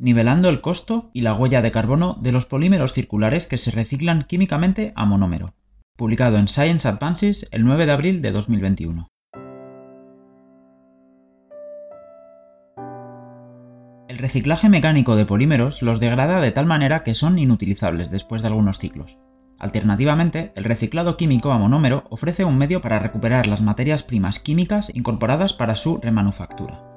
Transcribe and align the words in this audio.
nivelando 0.00 0.48
el 0.48 0.62
costo 0.62 1.10
y 1.12 1.20
la 1.20 1.34
huella 1.34 1.60
de 1.60 1.70
carbono 1.70 2.16
de 2.20 2.32
los 2.32 2.46
polímeros 2.46 2.94
circulares 2.94 3.46
que 3.46 3.58
se 3.58 3.70
reciclan 3.70 4.22
químicamente 4.22 4.92
a 4.96 5.04
monómero, 5.04 5.54
publicado 5.96 6.38
en 6.38 6.48
Science 6.48 6.88
Advances 6.88 7.48
el 7.52 7.64
9 7.64 7.84
de 7.84 7.92
abril 7.92 8.22
de 8.22 8.32
2021. 8.32 9.08
El 14.08 14.18
reciclaje 14.18 14.68
mecánico 14.68 15.16
de 15.16 15.26
polímeros 15.26 15.82
los 15.82 16.00
degrada 16.00 16.40
de 16.40 16.50
tal 16.50 16.66
manera 16.66 17.04
que 17.04 17.14
son 17.14 17.38
inutilizables 17.38 18.10
después 18.10 18.42
de 18.42 18.48
algunos 18.48 18.78
ciclos. 18.78 19.18
Alternativamente, 19.58 20.52
el 20.56 20.64
reciclado 20.64 21.18
químico 21.18 21.52
a 21.52 21.58
monómero 21.58 22.04
ofrece 22.08 22.46
un 22.46 22.56
medio 22.56 22.80
para 22.80 22.98
recuperar 22.98 23.46
las 23.46 23.60
materias 23.60 24.02
primas 24.02 24.38
químicas 24.38 24.90
incorporadas 24.94 25.52
para 25.52 25.76
su 25.76 25.98
remanufactura. 25.98 26.89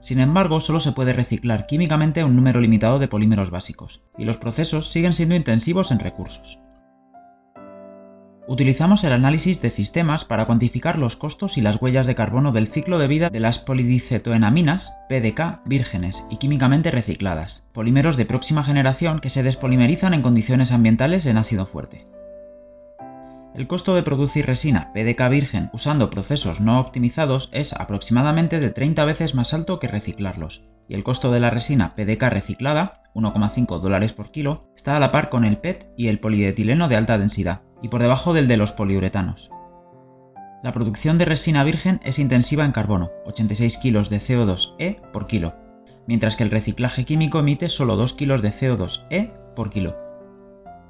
Sin 0.00 0.18
embargo, 0.18 0.60
solo 0.60 0.80
se 0.80 0.92
puede 0.92 1.12
reciclar 1.12 1.66
químicamente 1.66 2.24
un 2.24 2.34
número 2.34 2.60
limitado 2.60 2.98
de 2.98 3.08
polímeros 3.08 3.50
básicos, 3.50 4.02
y 4.16 4.24
los 4.24 4.38
procesos 4.38 4.90
siguen 4.90 5.14
siendo 5.14 5.34
intensivos 5.34 5.90
en 5.90 5.98
recursos. 5.98 6.58
Utilizamos 8.48 9.04
el 9.04 9.12
análisis 9.12 9.62
de 9.62 9.70
sistemas 9.70 10.24
para 10.24 10.46
cuantificar 10.46 10.98
los 10.98 11.14
costos 11.14 11.56
y 11.56 11.60
las 11.60 11.80
huellas 11.80 12.08
de 12.08 12.16
carbono 12.16 12.50
del 12.50 12.66
ciclo 12.66 12.98
de 12.98 13.06
vida 13.06 13.30
de 13.30 13.38
las 13.38 13.60
polidicetoenaminas, 13.60 14.96
PDK, 15.08 15.60
vírgenes 15.66 16.24
y 16.30 16.38
químicamente 16.38 16.90
recicladas, 16.90 17.68
polímeros 17.72 18.16
de 18.16 18.26
próxima 18.26 18.64
generación 18.64 19.20
que 19.20 19.30
se 19.30 19.44
despolimerizan 19.44 20.14
en 20.14 20.22
condiciones 20.22 20.72
ambientales 20.72 21.26
en 21.26 21.36
ácido 21.36 21.64
fuerte. 21.64 22.06
El 23.52 23.66
costo 23.66 23.96
de 23.96 24.04
producir 24.04 24.46
resina 24.46 24.92
PDK 24.92 25.28
virgen 25.28 25.70
usando 25.72 26.08
procesos 26.08 26.60
no 26.60 26.78
optimizados 26.78 27.48
es 27.52 27.72
aproximadamente 27.72 28.60
de 28.60 28.70
30 28.70 29.04
veces 29.04 29.34
más 29.34 29.52
alto 29.52 29.80
que 29.80 29.88
reciclarlos, 29.88 30.62
y 30.88 30.94
el 30.94 31.02
costo 31.02 31.32
de 31.32 31.40
la 31.40 31.50
resina 31.50 31.94
PDK 31.96 32.22
reciclada, 32.30 33.00
1,5 33.14 33.80
dólares 33.80 34.12
por 34.12 34.30
kilo, 34.30 34.70
está 34.76 34.96
a 34.96 35.00
la 35.00 35.10
par 35.10 35.30
con 35.30 35.44
el 35.44 35.56
PET 35.56 35.92
y 35.96 36.08
el 36.08 36.20
polietileno 36.20 36.88
de 36.88 36.94
alta 36.94 37.18
densidad, 37.18 37.62
y 37.82 37.88
por 37.88 38.00
debajo 38.00 38.34
del 38.34 38.46
de 38.46 38.56
los 38.56 38.70
poliuretanos. 38.70 39.50
La 40.62 40.72
producción 40.72 41.18
de 41.18 41.24
resina 41.24 41.64
virgen 41.64 42.00
es 42.04 42.20
intensiva 42.20 42.64
en 42.64 42.72
carbono, 42.72 43.10
86 43.26 43.78
kg 43.78 44.08
de 44.08 44.18
CO2e 44.18 45.10
por 45.10 45.26
kilo, 45.26 45.56
mientras 46.06 46.36
que 46.36 46.44
el 46.44 46.50
reciclaje 46.50 47.04
químico 47.04 47.40
emite 47.40 47.68
solo 47.68 47.96
2 47.96 48.12
kg 48.12 48.40
de 48.40 48.50
CO2e 48.50 49.54
por 49.56 49.70
kilo. 49.70 50.09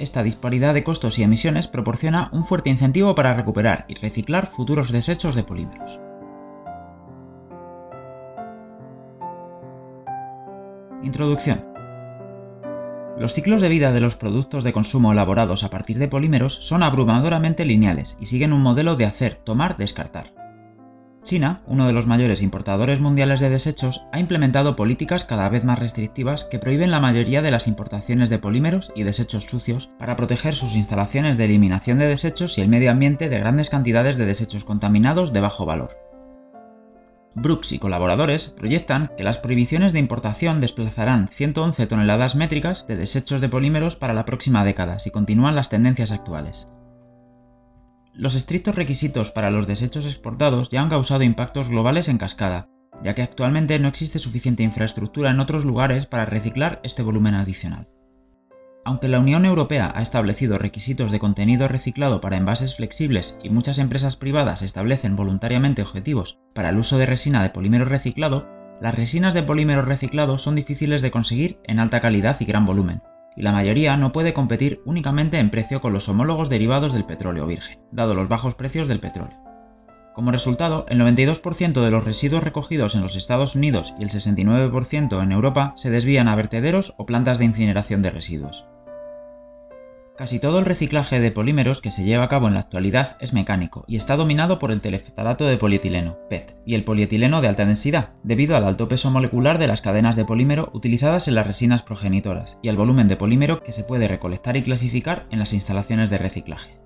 Esta 0.01 0.23
disparidad 0.23 0.73
de 0.73 0.83
costos 0.83 1.19
y 1.19 1.23
emisiones 1.23 1.69
proporciona 1.69 2.31
un 2.33 2.47
fuerte 2.47 2.71
incentivo 2.71 3.15
para 3.15 3.35
recuperar 3.35 3.85
y 3.87 3.97
reciclar 3.97 4.51
futuros 4.51 4.91
desechos 4.93 5.35
de 5.35 5.45
polímeros. 5.45 6.01
Introducción. 11.03 11.69
Los 13.19 13.35
ciclos 13.35 13.61
de 13.61 13.69
vida 13.69 13.93
de 13.93 14.01
los 14.01 14.17
productos 14.17 14.65
de 14.65 14.73
consumo 14.73 15.13
elaborados 15.13 15.65
a 15.65 15.71
partir 15.71 15.99
de 15.99 16.09
polímeros 16.09 16.55
son 16.55 16.83
abrumadoramente 16.83 17.67
lineales 17.67 18.17
y 18.19 18.25
siguen 18.25 18.55
un 18.55 18.63
modelo 18.63 18.97
de 18.97 19.05
hacer, 19.05 19.37
tomar, 19.37 19.77
descartar. 19.77 20.40
China, 21.23 21.61
uno 21.67 21.87
de 21.87 21.93
los 21.93 22.07
mayores 22.07 22.41
importadores 22.41 23.01
mundiales 23.01 23.41
de 23.41 23.51
desechos, 23.51 24.05
ha 24.11 24.19
implementado 24.19 24.75
políticas 24.75 25.25
cada 25.25 25.49
vez 25.51 25.65
más 25.65 25.79
restrictivas 25.79 26.45
que 26.45 26.59
prohíben 26.59 26.91
la 26.91 27.01
mayoría 27.01 27.43
de 27.43 27.51
las 27.51 27.67
importaciones 27.67 28.31
de 28.31 28.39
polímeros 28.39 28.91
y 28.95 29.03
desechos 29.03 29.45
sucios 29.45 29.91
para 29.99 30.17
proteger 30.17 30.55
sus 30.55 30.75
instalaciones 30.75 31.37
de 31.37 31.45
eliminación 31.45 31.99
de 31.99 32.07
desechos 32.07 32.57
y 32.57 32.63
el 32.63 32.69
medio 32.69 32.91
ambiente 32.91 33.29
de 33.29 33.39
grandes 33.39 33.69
cantidades 33.69 34.17
de 34.17 34.25
desechos 34.25 34.65
contaminados 34.65 35.33
de 35.33 35.41
bajo 35.41 35.67
valor. 35.67 35.91
Brooks 37.35 37.73
y 37.73 37.79
colaboradores 37.79 38.49
proyectan 38.49 39.13
que 39.17 39.23
las 39.23 39.39
prohibiciones 39.39 39.93
de 39.93 40.01
importación 40.01 40.61
desplazarán 40.61 41.29
111 41.29 41.87
toneladas 41.87 42.35
métricas 42.35 42.87
de 42.87 42.97
desechos 42.97 43.41
de 43.41 43.49
polímeros 43.49 43.95
para 43.95 44.15
la 44.15 44.25
próxima 44.25 44.65
década 44.65 44.99
si 44.99 45.11
continúan 45.11 45.55
las 45.55 45.69
tendencias 45.69 46.11
actuales. 46.13 46.73
Los 48.15 48.35
estrictos 48.35 48.75
requisitos 48.75 49.31
para 49.31 49.51
los 49.51 49.67
desechos 49.67 50.05
exportados 50.05 50.69
ya 50.69 50.83
han 50.83 50.91
causado 50.91 51.23
impactos 51.23 51.69
globales 51.69 52.09
en 52.09 52.19
cascada, 52.19 52.69
ya 53.03 53.15
que 53.15 53.23
actualmente 53.23 53.79
no 53.79 53.89
existe 53.89 54.19
suficiente 54.19 54.63
infraestructura 54.63 55.31
en 55.31 55.41
otros 55.41 55.65
lugares 55.65 56.07
para 56.07 56.27
reciclar 56.27 56.81
este 56.83 57.03
volumen 57.03 57.35
adicional. 57.35 57.89
Aunque 58.85 59.09
la 59.09 59.21
Unión 59.21 59.45
Europea 59.45 59.93
ha 59.95 60.03
establecido 60.03 60.59
requisitos 60.59 61.13
de 61.13 61.19
contenido 61.19 61.69
reciclado 61.69 62.21
para 62.21 62.37
envases 62.37 62.77
flexibles 62.77 63.39
y 63.43 63.51
muchas 63.51 63.79
empresas 63.79 64.17
privadas 64.17 64.63
establecen 64.63 65.17
voluntariamente 65.17 65.83
objetivos 65.83 66.39
para 66.55 66.71
el 66.71 66.79
uso 66.79 66.99
de 66.99 67.07
resina 67.07 67.43
de 67.43 67.51
polímero 67.51 67.85
reciclado, 67.85 68.49
las 68.81 68.95
resinas 68.95 69.35
de 69.35 69.43
polímero 69.43 69.83
reciclado 69.83 70.39
son 70.39 70.55
difíciles 70.57 71.03
de 71.03 71.11
conseguir 71.11 71.61
en 71.65 71.79
alta 71.79 72.01
calidad 72.01 72.39
y 72.41 72.47
gran 72.47 72.65
volumen, 72.65 73.03
y 73.37 73.43
la 73.43 73.53
mayoría 73.53 73.97
no 73.97 74.13
puede 74.13 74.33
competir 74.33 74.81
únicamente 74.85 75.39
en 75.39 75.51
precio 75.51 75.81
con 75.81 75.93
los 75.93 76.09
homólogos 76.09 76.49
derivados 76.49 76.93
del 76.93 77.05
petróleo 77.05 77.47
virgen, 77.47 77.81
dado 77.93 78.15
los 78.15 78.29
bajos 78.29 78.55
precios 78.55 78.89
del 78.89 79.01
petróleo. 79.01 79.39
Como 80.15 80.33
resultado, 80.33 80.87
el 80.89 81.01
92% 81.01 81.83
de 81.83 81.91
los 81.91 82.05
residuos 82.05 82.43
recogidos 82.43 82.95
en 82.95 83.03
los 83.03 83.15
Estados 83.15 83.55
Unidos 83.55 83.95
y 83.99 84.03
el 84.03 84.11
69% 84.11 85.23
en 85.23 85.33
Europa 85.33 85.73
se 85.77 85.91
desvían 85.91 86.29
a 86.29 86.35
vertederos 86.35 86.95
o 86.99 87.07
plantas 87.07 87.39
de 87.39 87.45
incineración 87.45 88.03
de 88.03 88.11
residuos. 88.11 88.67
Casi 90.21 90.39
todo 90.39 90.59
el 90.59 90.67
reciclaje 90.67 91.19
de 91.19 91.33
polímeros 91.33 91.81
que 91.81 91.91
se 91.91 92.05
lleva 92.05 92.25
a 92.25 92.29
cabo 92.29 92.47
en 92.47 92.53
la 92.53 92.61
actualidad 92.61 93.17
es 93.21 93.33
mecánico 93.33 93.87
y 93.89 93.97
está 93.97 94.17
dominado 94.17 94.59
por 94.59 94.71
el 94.71 94.83
teleftalato 94.83 95.47
de 95.47 95.57
polietileno, 95.57 96.19
PET, 96.29 96.61
y 96.67 96.75
el 96.75 96.85
polietileno 96.85 97.41
de 97.41 97.49
alta 97.49 97.65
densidad, 97.65 98.11
debido 98.23 98.55
al 98.55 98.65
alto 98.65 98.87
peso 98.87 99.11
molecular 99.11 99.59
de 99.59 99.67
las 99.67 99.81
cadenas 99.81 100.17
de 100.17 100.27
polímero 100.27 100.69
utilizadas 100.75 101.27
en 101.27 101.37
las 101.37 101.47
resinas 101.47 101.83
progenitoras 101.83 102.59
y 102.61 102.69
al 102.69 102.77
volumen 102.77 103.09
de 103.09 103.17
polímero 103.17 103.63
que 103.63 103.73
se 103.73 103.83
puede 103.83 104.09
recolectar 104.09 104.59
y 104.59 104.63
clasificar 104.63 105.27
en 105.31 105.39
las 105.39 105.55
instalaciones 105.55 106.11
de 106.11 106.19
reciclaje. 106.19 106.79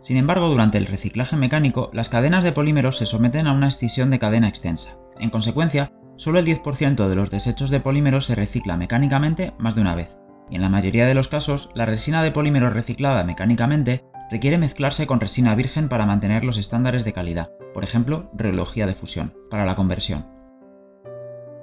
Sin 0.00 0.16
embargo, 0.16 0.48
durante 0.48 0.76
el 0.76 0.86
reciclaje 0.86 1.36
mecánico, 1.36 1.90
las 1.92 2.08
cadenas 2.08 2.42
de 2.42 2.50
polímeros 2.50 2.98
se 2.98 3.06
someten 3.06 3.46
a 3.46 3.52
una 3.52 3.68
escisión 3.68 4.10
de 4.10 4.18
cadena 4.18 4.48
extensa. 4.48 4.98
En 5.20 5.30
consecuencia, 5.30 5.92
solo 6.16 6.40
el 6.40 6.46
10% 6.46 7.06
de 7.06 7.14
los 7.14 7.30
desechos 7.30 7.70
de 7.70 7.78
polímeros 7.78 8.26
se 8.26 8.34
recicla 8.34 8.76
mecánicamente 8.76 9.54
más 9.56 9.76
de 9.76 9.82
una 9.82 9.94
vez, 9.94 10.18
en 10.50 10.62
la 10.62 10.68
mayoría 10.68 11.06
de 11.06 11.14
los 11.14 11.28
casos 11.28 11.70
la 11.74 11.86
resina 11.86 12.22
de 12.22 12.30
polímero 12.30 12.70
reciclada 12.70 13.24
mecánicamente 13.24 14.04
requiere 14.30 14.58
mezclarse 14.58 15.06
con 15.06 15.20
resina 15.20 15.54
virgen 15.54 15.88
para 15.88 16.06
mantener 16.06 16.44
los 16.44 16.56
estándares 16.56 17.04
de 17.04 17.12
calidad, 17.12 17.50
por 17.74 17.84
ejemplo, 17.84 18.30
reología 18.34 18.86
de 18.86 18.94
fusión, 18.94 19.34
para 19.50 19.64
la 19.64 19.74
conversión. 19.74 20.26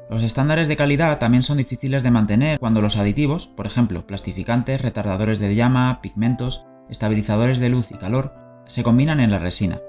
Los 0.10 0.24
estándares 0.24 0.68
de 0.68 0.76
calidad 0.76 1.18
también 1.18 1.44
son 1.44 1.58
difíciles 1.58 2.04
de 2.04 2.12
mantener 2.12 2.60
cuando 2.60 2.82
los 2.82 2.98
aditivos, 2.98 3.48
por 3.48 3.66
ejemplo, 3.66 4.06
plastificantes, 4.06 4.82
retardadores 4.82 5.40
de 5.40 5.56
llama, 5.56 6.02
pigmentos, 6.02 6.66
estabilizadores 6.90 7.60
de 7.60 7.70
luz 7.70 7.92
y 7.92 7.96
calor, 7.96 8.36
se 8.66 8.84
combinan 8.84 9.20
en 9.20 9.32
la 9.32 9.40
resina, 9.40 9.80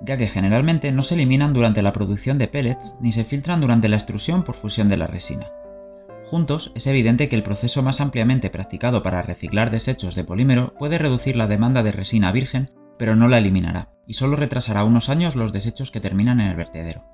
ya 0.00 0.16
que 0.16 0.28
generalmente 0.28 0.90
no 0.92 1.02
se 1.02 1.14
eliminan 1.14 1.52
durante 1.52 1.82
la 1.82 1.92
producción 1.92 2.38
de 2.38 2.48
pellets 2.48 2.96
ni 3.00 3.12
se 3.12 3.24
filtran 3.24 3.60
durante 3.60 3.88
la 3.88 3.96
extrusión 3.96 4.42
por 4.42 4.54
fusión 4.54 4.88
de 4.88 4.96
la 4.96 5.06
resina. 5.06 5.46
Juntos, 6.24 6.72
es 6.74 6.86
evidente 6.86 7.28
que 7.28 7.36
el 7.36 7.42
proceso 7.42 7.82
más 7.82 8.00
ampliamente 8.00 8.50
practicado 8.50 9.02
para 9.02 9.22
reciclar 9.22 9.70
desechos 9.70 10.14
de 10.14 10.24
polímero 10.24 10.74
puede 10.78 10.98
reducir 10.98 11.36
la 11.36 11.46
demanda 11.46 11.82
de 11.82 11.92
resina 11.92 12.32
virgen, 12.32 12.70
pero 12.98 13.16
no 13.16 13.28
la 13.28 13.38
eliminará, 13.38 13.90
y 14.06 14.14
solo 14.14 14.36
retrasará 14.36 14.84
unos 14.84 15.08
años 15.08 15.36
los 15.36 15.52
desechos 15.52 15.90
que 15.90 16.00
terminan 16.00 16.40
en 16.40 16.48
el 16.48 16.56
vertedero. 16.56 17.04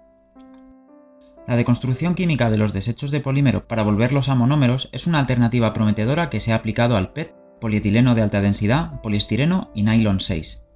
La 1.47 1.57
deconstrucción 1.57 2.15
química 2.15 2.49
de 2.51 2.57
los 2.57 2.73
desechos 2.73 3.11
de 3.11 3.21
polímero 3.21 3.69
para 3.69 3.83
volverlos 3.83 4.29
a 4.29 4.35
monómeros 4.35 4.89
es 4.93 5.07
una 5.07 5.21
alternativa 5.21 5.73
prometedora 5.75 6.31
que 6.31 6.41
se 6.41 6.53
ha 6.53 6.57
aplicado 6.57 6.97
al 6.97 7.13
PET, 7.13 7.35
polietileno 7.61 8.15
de 8.15 8.23
alta 8.23 8.41
densidad, 8.41 9.01
poliestireno 9.03 9.71
y 9.75 9.83
nylon 9.83 10.21
6. 10.21 10.67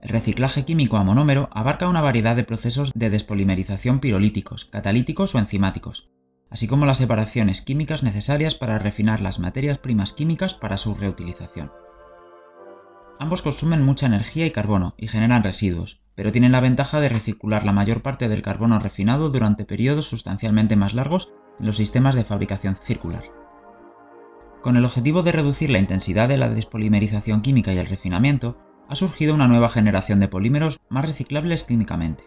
El 0.00 0.08
reciclaje 0.08 0.64
químico 0.64 0.96
a 0.96 1.04
monómero 1.04 1.48
abarca 1.52 1.88
una 1.88 2.00
variedad 2.00 2.36
de 2.36 2.44
procesos 2.44 2.92
de 2.94 3.10
despolimerización 3.10 3.98
pirolíticos, 3.98 4.66
catalíticos 4.66 5.34
o 5.34 5.40
enzimáticos, 5.40 6.04
así 6.50 6.66
como 6.66 6.86
las 6.86 6.98
separaciones 6.98 7.62
químicas 7.62 8.02
necesarias 8.02 8.54
para 8.54 8.78
refinar 8.78 9.20
las 9.20 9.38
materias 9.38 9.78
primas 9.78 10.12
químicas 10.12 10.54
para 10.54 10.78
su 10.78 10.94
reutilización. 10.94 11.72
Ambos 13.18 13.42
consumen 13.42 13.84
mucha 13.84 14.06
energía 14.06 14.46
y 14.46 14.50
carbono 14.50 14.94
y 14.98 15.08
generan 15.08 15.42
residuos, 15.42 16.00
pero 16.14 16.32
tienen 16.32 16.52
la 16.52 16.60
ventaja 16.60 17.00
de 17.00 17.08
recircular 17.08 17.64
la 17.64 17.72
mayor 17.72 18.02
parte 18.02 18.28
del 18.28 18.42
carbono 18.42 18.78
refinado 18.78 19.30
durante 19.30 19.64
periodos 19.64 20.06
sustancialmente 20.06 20.76
más 20.76 20.94
largos 20.94 21.32
en 21.58 21.66
los 21.66 21.76
sistemas 21.76 22.14
de 22.14 22.24
fabricación 22.24 22.76
circular. 22.76 23.24
Con 24.62 24.76
el 24.76 24.84
objetivo 24.84 25.22
de 25.22 25.32
reducir 25.32 25.70
la 25.70 25.78
intensidad 25.78 26.28
de 26.28 26.38
la 26.38 26.48
despolimerización 26.48 27.40
química 27.40 27.72
y 27.72 27.78
el 27.78 27.86
refinamiento, 27.86 28.58
ha 28.88 28.96
surgido 28.96 29.34
una 29.34 29.48
nueva 29.48 29.68
generación 29.68 30.20
de 30.20 30.28
polímeros 30.28 30.80
más 30.88 31.04
reciclables 31.04 31.64
químicamente. 31.64 32.24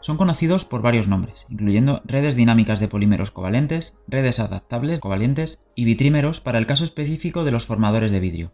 Son 0.00 0.16
conocidos 0.16 0.64
por 0.64 0.82
varios 0.82 1.08
nombres, 1.08 1.46
incluyendo 1.48 2.02
redes 2.04 2.34
dinámicas 2.34 2.80
de 2.80 2.88
polímeros 2.88 3.30
covalentes, 3.30 3.96
redes 4.08 4.40
adaptables 4.40 5.00
covalentes 5.00 5.62
y 5.74 5.84
vitrímeros 5.84 6.40
para 6.40 6.58
el 6.58 6.66
caso 6.66 6.84
específico 6.84 7.44
de 7.44 7.50
los 7.50 7.66
formadores 7.66 8.10
de 8.10 8.20
vidrio. 8.20 8.52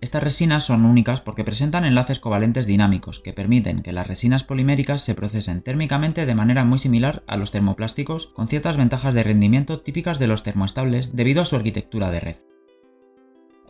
Estas 0.00 0.22
resinas 0.22 0.64
son 0.64 0.84
únicas 0.84 1.20
porque 1.20 1.44
presentan 1.44 1.84
enlaces 1.84 2.18
covalentes 2.18 2.66
dinámicos 2.66 3.20
que 3.20 3.32
permiten 3.32 3.82
que 3.82 3.92
las 3.92 4.06
resinas 4.06 4.44
poliméricas 4.44 5.00
se 5.00 5.14
procesen 5.14 5.62
térmicamente 5.62 6.26
de 6.26 6.34
manera 6.34 6.64
muy 6.64 6.78
similar 6.78 7.22
a 7.26 7.38
los 7.38 7.52
termoplásticos 7.52 8.26
con 8.26 8.48
ciertas 8.48 8.76
ventajas 8.76 9.14
de 9.14 9.22
rendimiento 9.22 9.80
típicas 9.80 10.18
de 10.18 10.26
los 10.26 10.42
termoestables 10.42 11.16
debido 11.16 11.40
a 11.40 11.46
su 11.46 11.56
arquitectura 11.56 12.10
de 12.10 12.20
red. 12.20 12.36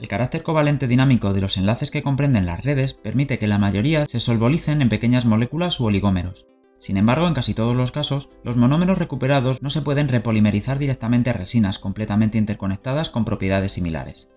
El 0.00 0.08
carácter 0.08 0.43
covalente 0.43 0.88
dinámico 0.88 1.32
de 1.32 1.41
los 1.41 1.56
enlaces 1.56 1.91
que 1.91 2.02
comprenden 2.02 2.46
las 2.46 2.64
redes 2.64 2.94
permite 2.94 3.38
que 3.38 3.46
la 3.46 3.58
mayoría 3.58 4.06
se 4.06 4.20
solvolicen 4.20 4.82
en 4.82 4.88
pequeñas 4.88 5.25
moléculas 5.25 5.79
u 5.79 5.87
oligómeros. 5.87 6.46
Sin 6.79 6.96
embargo, 6.96 7.29
en 7.29 7.35
casi 7.35 7.55
todos 7.55 7.76
los 7.76 7.93
casos, 7.93 8.31
los 8.43 8.56
monómeros 8.56 8.99
recuperados 8.99 9.62
no 9.62 9.70
se 9.70 9.82
pueden 9.82 10.08
repolimerizar 10.08 10.79
directamente 10.79 11.31
a 11.31 11.35
resinas 11.35 11.79
completamente 11.79 12.38
interconectadas 12.38 13.08
con 13.08 13.25
propiedades 13.25 13.73
similares. 13.73 14.32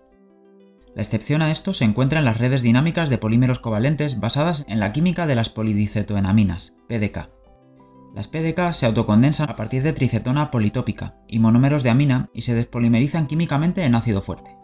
La 0.94 1.02
excepción 1.02 1.42
a 1.42 1.50
esto 1.50 1.74
se 1.74 1.84
encuentra 1.84 2.20
en 2.20 2.24
las 2.24 2.38
redes 2.38 2.62
dinámicas 2.62 3.10
de 3.10 3.18
polímeros 3.18 3.58
covalentes 3.58 4.18
basadas 4.18 4.64
en 4.68 4.80
la 4.80 4.92
química 4.92 5.26
de 5.26 5.34
las 5.34 5.50
polidicetoenaminas, 5.50 6.76
PDK. 6.88 7.30
Las 8.14 8.28
PDK 8.28 8.72
se 8.72 8.86
autocondensan 8.86 9.50
a 9.50 9.56
partir 9.56 9.82
de 9.82 9.92
tricetona 9.92 10.50
politópica 10.50 11.16
y 11.28 11.40
monómeros 11.40 11.82
de 11.82 11.90
amina 11.90 12.30
y 12.32 12.40
se 12.40 12.54
despolimerizan 12.54 13.26
químicamente 13.26 13.84
en 13.84 13.94
ácido 13.94 14.22
fuerte. 14.22 14.57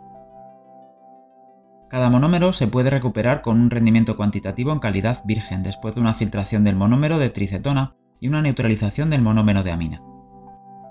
Cada 1.95 2.11
monómero 2.11 2.53
se 2.53 2.67
puede 2.67 2.91
recuperar 2.91 3.41
con 3.41 3.61
un 3.61 3.71
rendimiento 3.71 4.17
cuantitativo 4.17 4.73
en 4.73 4.81
calidad 4.81 5.23
virgen 5.25 5.63
después 5.63 5.95
de 5.95 6.01
una 6.01 6.15
filtración 6.15 6.65
del 6.65 6.75
monómero 6.75 7.21
de 7.21 7.31
tricetona 7.31 7.95
y 8.19 8.27
una 8.27 8.43
neutralización 8.43 9.11
del 9.11 9.23
monómero 9.23 9.63
de 9.63 9.71
amina. 9.71 10.03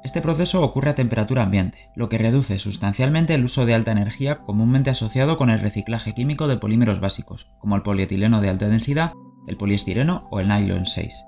Este 0.06 0.22
proceso 0.22 0.64
ocurre 0.64 0.92
a 0.92 0.96
temperatura 0.96 1.44
ambiente, 1.44 1.90
lo 1.98 2.08
que 2.08 2.20
reduce 2.20 2.58
sustancialmente 2.58 3.34
el 3.34 3.44
uso 3.44 3.66
de 3.66 3.74
alta 3.74 3.92
energía 3.92 4.44
comúnmente 4.44 4.92
asociado 4.92 5.38
con 5.38 5.50
el 5.50 5.60
reciclaje 5.60 6.14
químico 6.14 6.48
de 6.48 6.56
polímeros 6.56 7.02
básicos, 7.02 7.52
como 7.60 7.76
el 7.76 7.82
polietileno 7.82 8.40
de 8.40 8.48
alta 8.48 8.70
densidad, 8.70 9.12
el 9.46 9.58
poliestireno 9.58 10.30
o 10.32 10.40
el 10.40 10.48
nylon 10.48 10.86
6. 10.86 11.26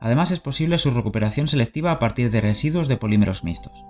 Además 0.00 0.30
es 0.30 0.38
posible 0.38 0.78
su 0.78 0.92
recuperación 0.92 1.48
selectiva 1.48 1.90
a 1.90 1.98
partir 1.98 2.30
de 2.30 2.40
residuos 2.40 2.86
de 2.86 2.98
polímeros 2.98 3.42
mixtos. 3.42 3.84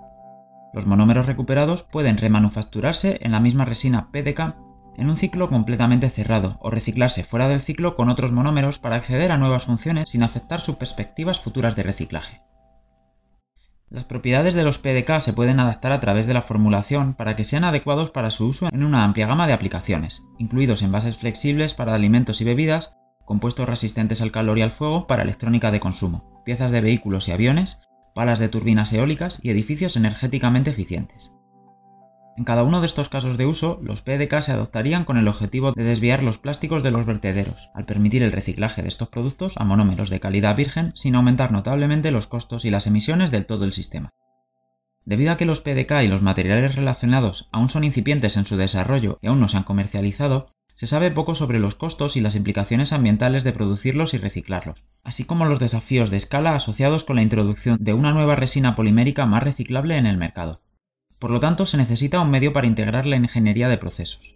Los 0.73 0.87
monómeros 0.87 1.27
recuperados 1.27 1.83
pueden 1.83 2.17
remanufacturarse 2.17 3.19
en 3.21 3.31
la 3.31 3.39
misma 3.39 3.63
resina 3.65 4.09
PDK 4.11 4.55
en 4.97 5.09
un 5.09 5.17
ciclo 5.17 5.49
completamente 5.49 6.09
cerrado 6.09 6.57
o 6.61 6.69
reciclarse 6.69 7.23
fuera 7.23 7.47
del 7.47 7.61
ciclo 7.61 7.95
con 7.95 8.09
otros 8.09 8.31
monómeros 8.31 8.79
para 8.79 8.95
acceder 8.95 9.31
a 9.31 9.37
nuevas 9.37 9.65
funciones 9.65 10.09
sin 10.09 10.23
afectar 10.23 10.61
sus 10.61 10.75
perspectivas 10.75 11.39
futuras 11.39 11.75
de 11.75 11.83
reciclaje. 11.83 12.41
Las 13.89 14.05
propiedades 14.05 14.55
de 14.55 14.63
los 14.63 14.79
PDK 14.79 15.19
se 15.19 15.33
pueden 15.33 15.59
adaptar 15.59 15.91
a 15.91 15.99
través 15.99 16.25
de 16.25 16.33
la 16.33 16.41
formulación 16.41 17.13
para 17.13 17.35
que 17.35 17.43
sean 17.43 17.63
adecuados 17.63 18.09
para 18.09 18.31
su 18.31 18.47
uso 18.47 18.69
en 18.71 18.83
una 18.83 19.03
amplia 19.03 19.27
gama 19.27 19.45
de 19.45 19.53
aplicaciones, 19.53 20.23
incluidos 20.39 20.81
envases 20.81 21.17
flexibles 21.17 21.75
para 21.75 21.93
alimentos 21.93 22.41
y 22.41 22.43
bebidas, 22.43 22.95
compuestos 23.25 23.69
resistentes 23.69 24.21
al 24.21 24.31
calor 24.31 24.57
y 24.57 24.63
al 24.63 24.71
fuego 24.71 25.05
para 25.05 25.21
electrónica 25.21 25.69
de 25.69 25.79
consumo, 25.79 26.41
piezas 26.43 26.71
de 26.71 26.81
vehículos 26.81 27.27
y 27.27 27.33
aviones, 27.33 27.81
palas 28.15 28.39
de 28.39 28.49
turbinas 28.49 28.91
eólicas 28.93 29.39
y 29.43 29.51
edificios 29.51 29.95
energéticamente 29.95 30.71
eficientes. 30.71 31.31
En 32.35 32.45
cada 32.45 32.63
uno 32.63 32.79
de 32.79 32.87
estos 32.87 33.09
casos 33.09 33.37
de 33.37 33.45
uso, 33.45 33.79
los 33.83 34.01
PDK 34.01 34.41
se 34.41 34.51
adoptarían 34.51 35.05
con 35.05 35.17
el 35.17 35.27
objetivo 35.27 35.71
de 35.71 35.83
desviar 35.83 36.23
los 36.23 36.39
plásticos 36.39 36.81
de 36.81 36.89
los 36.89 37.05
vertederos, 37.05 37.69
al 37.75 37.85
permitir 37.85 38.23
el 38.23 38.31
reciclaje 38.31 38.81
de 38.81 38.87
estos 38.87 39.09
productos 39.09 39.55
a 39.57 39.63
monómeros 39.63 40.09
de 40.09 40.19
calidad 40.19 40.55
virgen 40.55 40.93
sin 40.95 41.13
aumentar 41.13 41.51
notablemente 41.51 42.09
los 42.09 42.25
costos 42.25 42.65
y 42.65 42.71
las 42.71 42.87
emisiones 42.87 43.29
del 43.29 43.45
todo 43.45 43.65
el 43.65 43.73
sistema. 43.73 44.09
Debido 45.05 45.31
a 45.31 45.37
que 45.37 45.45
los 45.45 45.61
PDK 45.61 46.01
y 46.03 46.07
los 46.07 46.23
materiales 46.23 46.75
relacionados 46.75 47.49
aún 47.51 47.69
son 47.69 47.83
incipientes 47.83 48.35
en 48.35 48.45
su 48.45 48.57
desarrollo 48.57 49.19
y 49.21 49.27
aún 49.27 49.39
no 49.39 49.47
se 49.47 49.57
han 49.57 49.63
comercializado, 49.63 50.47
se 50.75 50.87
sabe 50.87 51.11
poco 51.11 51.35
sobre 51.35 51.59
los 51.59 51.75
costos 51.75 52.17
y 52.17 52.21
las 52.21 52.35
implicaciones 52.35 52.93
ambientales 52.93 53.43
de 53.43 53.51
producirlos 53.51 54.15
y 54.15 54.17
reciclarlos, 54.17 54.85
así 55.03 55.25
como 55.25 55.45
los 55.45 55.59
desafíos 55.59 56.09
de 56.09 56.17
escala 56.17 56.55
asociados 56.55 57.03
con 57.03 57.17
la 57.17 57.21
introducción 57.21 57.77
de 57.79 57.93
una 57.93 58.11
nueva 58.11 58.35
resina 58.35 58.75
polimérica 58.75 59.27
más 59.27 59.43
reciclable 59.43 59.97
en 59.97 60.07
el 60.07 60.17
mercado. 60.17 60.61
Por 61.23 61.31
lo 61.31 61.39
tanto, 61.39 61.65
se 61.65 61.77
necesita 61.77 62.19
un 62.19 62.29
medio 62.29 62.51
para 62.51 62.67
integrar 62.67 63.05
la 63.05 63.15
ingeniería 63.15 63.69
de 63.69 63.77
procesos, 63.77 64.35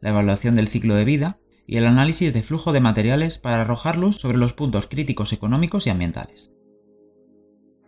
la 0.00 0.10
evaluación 0.10 0.54
del 0.54 0.68
ciclo 0.68 0.94
de 0.94 1.04
vida 1.04 1.40
y 1.66 1.78
el 1.78 1.86
análisis 1.88 2.32
de 2.32 2.42
flujo 2.42 2.72
de 2.72 2.78
materiales 2.78 3.38
para 3.38 3.60
arrojar 3.60 3.96
luz 3.96 4.18
sobre 4.18 4.38
los 4.38 4.52
puntos 4.52 4.86
críticos 4.86 5.32
económicos 5.32 5.88
y 5.88 5.90
ambientales. 5.90 6.52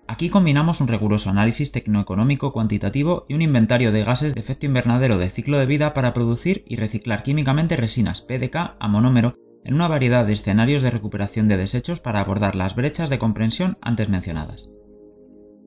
Aquí 0.09 0.31
combinamos 0.31 0.81
un 0.81 0.89
riguroso 0.89 1.31
análisis 1.31 1.71
tecnoeconómico 1.71 2.53
cuantitativo 2.53 3.25
y 3.29 3.35
un 3.35 3.43
inventario 3.43 3.93
de 3.93 4.03
gases 4.03 4.35
de 4.35 4.41
efecto 4.41 4.67
invernadero 4.67 5.17
de 5.17 5.31
ciclo 5.31 5.57
de 5.57 5.67
vida 5.67 5.95
para 5.95 6.13
producir 6.13 6.65
y 6.67 6.75
reciclar 6.75 7.23
químicamente 7.23 7.77
resinas 7.77 8.21
PDK 8.21 8.75
a 8.81 8.89
monómero 8.89 9.37
en 9.65 9.75
una 9.75 9.87
variedad 9.87 10.27
de 10.27 10.33
escenarios 10.33 10.83
de 10.83 10.91
recuperación 10.91 11.47
de 11.47 11.57
desechos 11.57 12.01
para 12.01 12.19
abordar 12.19 12.57
las 12.57 12.75
brechas 12.75 13.11
de 13.11 13.21
comprensión 13.21 13.79
antes 13.81 14.09
mencionadas. 14.09 14.71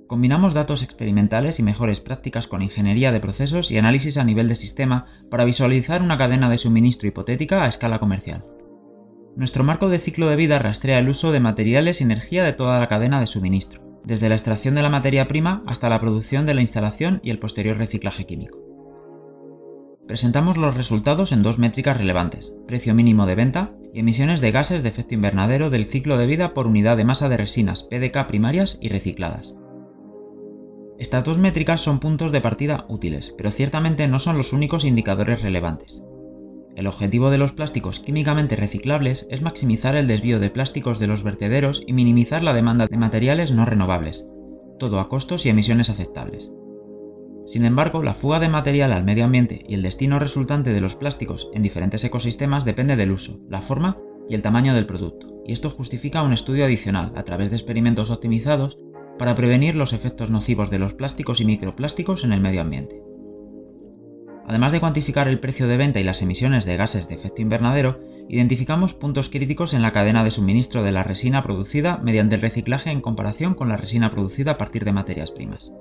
Combinamos 0.08 0.54
datos 0.54 0.84
experimentales 0.84 1.60
y 1.60 1.64
mejores 1.64 2.02
prácticas 2.02 2.48
con 2.48 2.62
ingeniería 2.62 3.12
de 3.12 3.20
procesos 3.20 3.72
y 3.72 3.78
análisis 3.78 4.18
a 4.18 4.24
nivel 4.24 4.48
de 4.48 4.56
sistema 4.56 5.06
para 5.30 5.46
visualizar 5.46 6.02
una 6.02 6.18
cadena 6.18 6.50
de 6.50 6.58
suministro 6.58 7.08
hipotética 7.08 7.64
a 7.64 7.68
escala 7.68 8.00
comercial. 8.00 8.46
Nuestro 9.36 9.64
marco 9.64 9.90
de 9.90 10.00
ciclo 10.00 10.30
de 10.30 10.36
vida 10.36 10.60
rastrea 10.60 11.00
el 11.00 11.10
uso 11.10 11.32
de 11.32 11.40
materiales 11.40 12.02
y 12.02 12.04
energía 12.04 12.44
de 12.44 12.54
toda 12.54 12.80
la 12.80 12.88
cadena 12.88 13.20
de 13.20 13.28
suministro, 13.28 13.82
desde 14.04 14.30
la 14.30 14.36
extracción 14.36 14.76
de 14.76 14.84
la 14.84 14.90
materia 14.90 15.28
prima 15.28 15.64
hasta 15.66 15.90
la 15.90 16.00
producción 16.00 16.46
de 16.46 16.54
la 16.54 16.62
instalación 16.62 17.20
y 17.24 17.32
el 17.32 17.40
posterior 17.40 17.78
reciclaje 17.78 18.26
químico. 18.26 18.60
Presentamos 20.08 20.58
los 20.58 20.76
resultados 20.76 21.32
en 21.32 21.44
dos 21.44 21.58
métricas 21.58 21.98
relevantes, 21.98 22.54
precio 22.68 22.94
mínimo 22.94 23.26
de 23.26 23.36
venta 23.36 23.70
y 23.94 24.02
emisiones 24.02 24.42
de 24.42 24.52
gases 24.52 24.84
de 24.84 24.90
efecto 24.90 25.16
invernadero 25.16 25.70
del 25.70 25.86
ciclo 25.86 26.18
de 26.18 26.28
vida 26.28 26.54
por 26.54 26.68
unidad 26.68 26.98
de 26.98 27.06
masa 27.06 27.30
de 27.30 27.38
resinas 27.38 27.84
PDK 27.84 28.28
primarias 28.28 28.78
y 28.82 28.90
recicladas. 28.90 29.56
Estas 31.04 31.26
dos 31.26 31.38
métricas 31.38 31.82
son 31.82 32.00
puntos 32.00 32.32
de 32.32 32.40
partida 32.40 32.86
útiles, 32.88 33.36
pero 33.38 33.52
ciertamente 33.52 34.08
no 34.08 34.20
son 34.20 34.38
los 34.38 34.54
únicos 34.54 34.86
indicadores 34.86 35.42
relevantes. 35.42 36.06
El 36.78 36.88
objetivo 36.88 37.30
de 37.30 37.38
los 37.38 37.52
plásticos 37.52 38.00
químicamente 38.00 38.56
reciclables 38.56 39.28
es 39.30 39.42
maximizar 39.42 39.98
el 39.98 40.08
desvío 40.08 40.40
de 40.40 40.50
plásticos 40.50 41.00
de 41.00 41.08
los 41.08 41.22
vertederos 41.22 41.84
y 41.86 41.92
minimizar 41.92 42.42
la 42.42 42.54
demanda 42.54 42.88
de 42.88 42.96
materiales 42.96 43.52
no 43.52 43.66
renovables, 43.66 44.30
todo 44.80 45.02
a 45.02 45.10
costos 45.10 45.46
y 45.46 45.50
emisiones 45.50 45.90
aceptables. 45.90 46.54
Sin 47.46 47.66
embargo, 47.66 48.02
la 48.02 48.14
fuga 48.14 48.40
de 48.40 48.48
material 48.48 48.94
al 48.94 49.04
medio 49.04 49.26
ambiente 49.26 49.66
y 49.68 49.74
el 49.74 49.82
destino 49.82 50.20
resultante 50.20 50.72
de 50.72 50.80
los 50.80 50.96
plásticos 50.96 51.50
en 51.54 51.64
diferentes 51.64 52.06
ecosistemas 52.06 52.64
depende 52.64 52.96
del 52.96 53.12
uso, 53.12 53.42
la 53.50 53.60
forma 53.60 53.98
y 54.30 54.36
el 54.36 54.42
tamaño 54.42 54.74
del 54.74 54.86
producto, 54.86 55.42
y 55.46 55.52
esto 55.52 55.70
justifica 55.70 56.24
un 56.24 56.32
estudio 56.32 56.64
adicional 56.64 57.12
a 57.18 57.24
través 57.24 57.50
de 57.50 57.58
experimentos 57.58 58.10
optimizados 58.10 58.78
para 59.18 59.36
prevenir 59.36 59.76
los 59.76 59.94
efectos 59.94 60.32
nocivos 60.32 60.70
de 60.70 60.80
los 60.80 60.94
plásticos 60.94 61.42
y 61.42 61.46
microplásticos 61.46 62.24
en 62.24 62.34
el 62.34 62.42
medio 62.42 62.62
ambiente. 62.62 63.02
Además 64.46 64.74
de 64.74 64.82
cuantificar 64.82 65.28
el 65.28 65.40
precio 65.40 65.68
de 65.68 65.78
venta 65.78 66.00
y 66.00 66.04
las 66.04 66.22
emisiones 66.22 66.66
de 66.66 66.76
gases 66.76 67.08
de 67.08 67.16
efecto 67.16 67.42
invernadero, 67.42 68.02
identificamos 68.28 68.94
puntos 68.94 69.30
críticos 69.30 69.74
en 69.74 69.82
la 69.82 69.92
cadena 69.92 70.24
de 70.24 70.32
suministro 70.32 70.84
de 70.84 70.92
la 70.92 71.04
resina 71.04 71.44
producida 71.44 71.98
mediante 71.98 72.36
el 72.36 72.42
reciclaje 72.42 72.92
en 72.92 73.02
comparación 73.02 73.56
con 73.56 73.70
la 73.70 73.78
resina 73.78 74.10
producida 74.10 74.52
a 74.52 74.58
partir 74.58 74.84
de 74.84 74.92
materias 74.92 75.32
primas. 75.32 75.72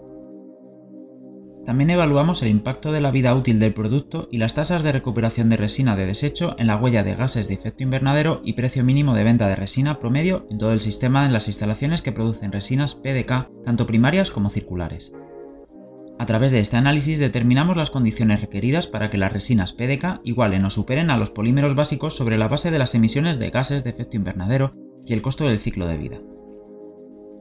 También 1.65 1.91
evaluamos 1.91 2.43
el 2.43 2.49
impacto 2.49 2.91
de 2.91 3.01
la 3.01 3.13
vida 3.13 3.35
útil 3.35 3.61
del 3.61 3.73
producto 3.73 4.29
y 4.33 4.39
las 4.39 4.55
tasas 4.55 4.83
de 4.83 4.91
recuperación 4.91 5.49
de 5.49 5.57
resina 5.57 5.95
de 5.95 6.07
desecho 6.07 6.57
en 6.59 6.67
la 6.67 6.77
huella 6.77 7.05
de 7.05 7.15
gases 7.15 7.47
de 7.47 7.55
efecto 7.55 7.85
invernadero 7.85 8.41
y 8.45 8.55
precio 8.55 8.83
mínimo 8.83 9.15
de 9.15 9.23
venta 9.23 9.47
de 9.47 9.55
resina 9.55 10.01
promedio 10.01 10.45
en 10.51 10.59
todo 10.59 10.73
el 10.73 10.81
sistema 10.81 11.25
en 11.25 11.33
las 11.33 11.47
instalaciones 11.47 12.03
que 12.03 12.11
producen 12.11 12.51
resinas 12.51 12.97
PDK, 12.97 13.49
tanto 13.65 13.87
primarias 13.87 14.31
como 14.33 14.51
circulares. 14.51 15.15
A 16.19 16.27
través 16.27 16.51
de 16.51 16.59
este 16.59 16.77
análisis 16.77 17.21
determinamos 17.21 17.77
las 17.77 17.91
condiciones 17.91 18.41
requeridas 18.41 18.89
para 18.89 19.09
que 19.09 19.19
las 19.19 19.33
resinas 19.33 19.73
PDK 19.73 20.21
igualen 20.25 20.65
o 20.65 20.71
superen 20.71 21.11
a 21.11 21.17
los 21.17 21.31
polímeros 21.31 21.77
básicos 21.77 22.17
sobre 22.17 22.39
la 22.39 22.49
base 22.49 22.73
de 22.73 22.79
las 22.79 22.95
emisiones 22.97 23.39
de 23.39 23.51
gases 23.51 23.85
de 23.85 23.91
efecto 23.91 24.17
invernadero 24.17 24.73
y 25.07 25.13
el 25.13 25.23
costo 25.23 25.47
del 25.47 25.59
ciclo 25.59 25.87
de 25.87 25.97
vida. 25.97 26.19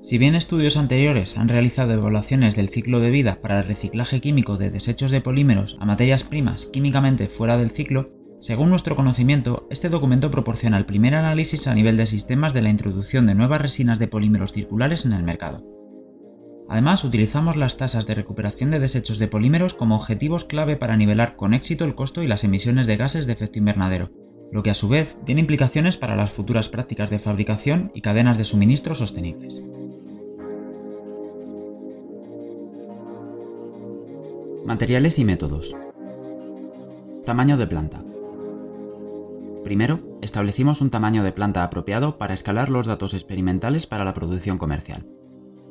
Si 0.02 0.18
bien 0.18 0.34
estudios 0.34 0.78
anteriores 0.78 1.38
han 1.38 1.48
realizado 1.48 1.94
evaluaciones 1.94 2.56
del 2.56 2.70
ciclo 2.70 3.00
de 3.00 3.12
vida 3.12 3.40
para 3.40 3.60
el 3.60 3.68
reciclaje 3.68 4.20
químico 4.20 4.58
de 4.58 4.72
desechos 4.72 5.12
de 5.12 5.22
polímeros 5.22 5.78
a 5.80 5.86
materias 5.86 6.24
primas 6.24 6.66
químicamente 6.66 7.28
fuera 7.28 7.56
del 7.58 7.70
ciclo, 7.70 8.10
según 8.40 8.72
nuestro 8.72 8.96
conocimiento, 8.96 9.68
este 9.70 9.90
documento 9.90 10.32
proporciona 10.32 10.80
el 10.80 10.88
primer 10.88 11.14
análisis 11.14 11.68
a 11.68 11.76
nivel 11.76 11.98
de 11.98 12.08
sistemas 12.08 12.56
de 12.56 12.64
la 12.64 12.72
introducción 12.72 13.28
de 13.28 13.36
nuevas 13.36 13.62
resinas 13.62 14.00
de 14.00 14.08
polímeros 14.08 14.54
circulares 14.54 15.06
en 15.06 15.14
el 15.14 15.22
mercado. 15.22 15.64
Además, 16.68 17.04
utilizamos 17.04 17.56
las 17.56 17.78
tasas 17.78 18.08
de 18.08 18.16
recuperación 18.16 18.72
de 18.72 18.80
desechos 18.80 19.20
de 19.20 19.28
polímeros 19.28 19.76
como 19.76 19.96
objetivos 19.96 20.46
clave 20.46 20.78
para 20.78 20.98
nivelar 20.98 21.36
con 21.36 21.54
éxito 21.54 21.86
el 21.86 21.94
costo 21.94 22.24
y 22.24 22.28
las 22.28 22.44
emisiones 22.44 22.88
de 22.88 22.98
gases 22.98 23.28
de 23.28 23.34
efecto 23.34 23.60
invernadero, 23.60 24.10
lo 24.52 24.64
que 24.64 24.72
a 24.72 24.74
su 24.74 24.90
vez 24.90 25.18
tiene 25.26 25.42
implicaciones 25.42 25.98
para 25.98 26.16
las 26.16 26.32
futuras 26.32 26.70
prácticas 26.70 27.12
de 27.12 27.20
fabricación 27.20 27.92
y 27.94 28.02
cadenas 28.02 28.40
de 28.40 28.46
suministro 28.46 28.96
sostenibles. 28.96 29.62
Materiales 34.66 35.18
y 35.18 35.26
métodos. 35.26 35.76
Tamaño 37.26 37.58
de 37.58 37.68
planta. 37.68 38.04
Primero, 39.64 40.00
establecimos 40.22 40.82
un 40.82 40.90
tamaño 40.92 41.24
de 41.24 41.32
planta 41.32 41.64
apropiado 41.64 42.18
para 42.18 42.34
escalar 42.34 42.70
los 42.70 42.86
datos 42.86 43.14
experimentales 43.14 43.88
para 43.88 44.06
la 44.06 44.14
producción 44.14 44.58
comercial. 44.58 45.08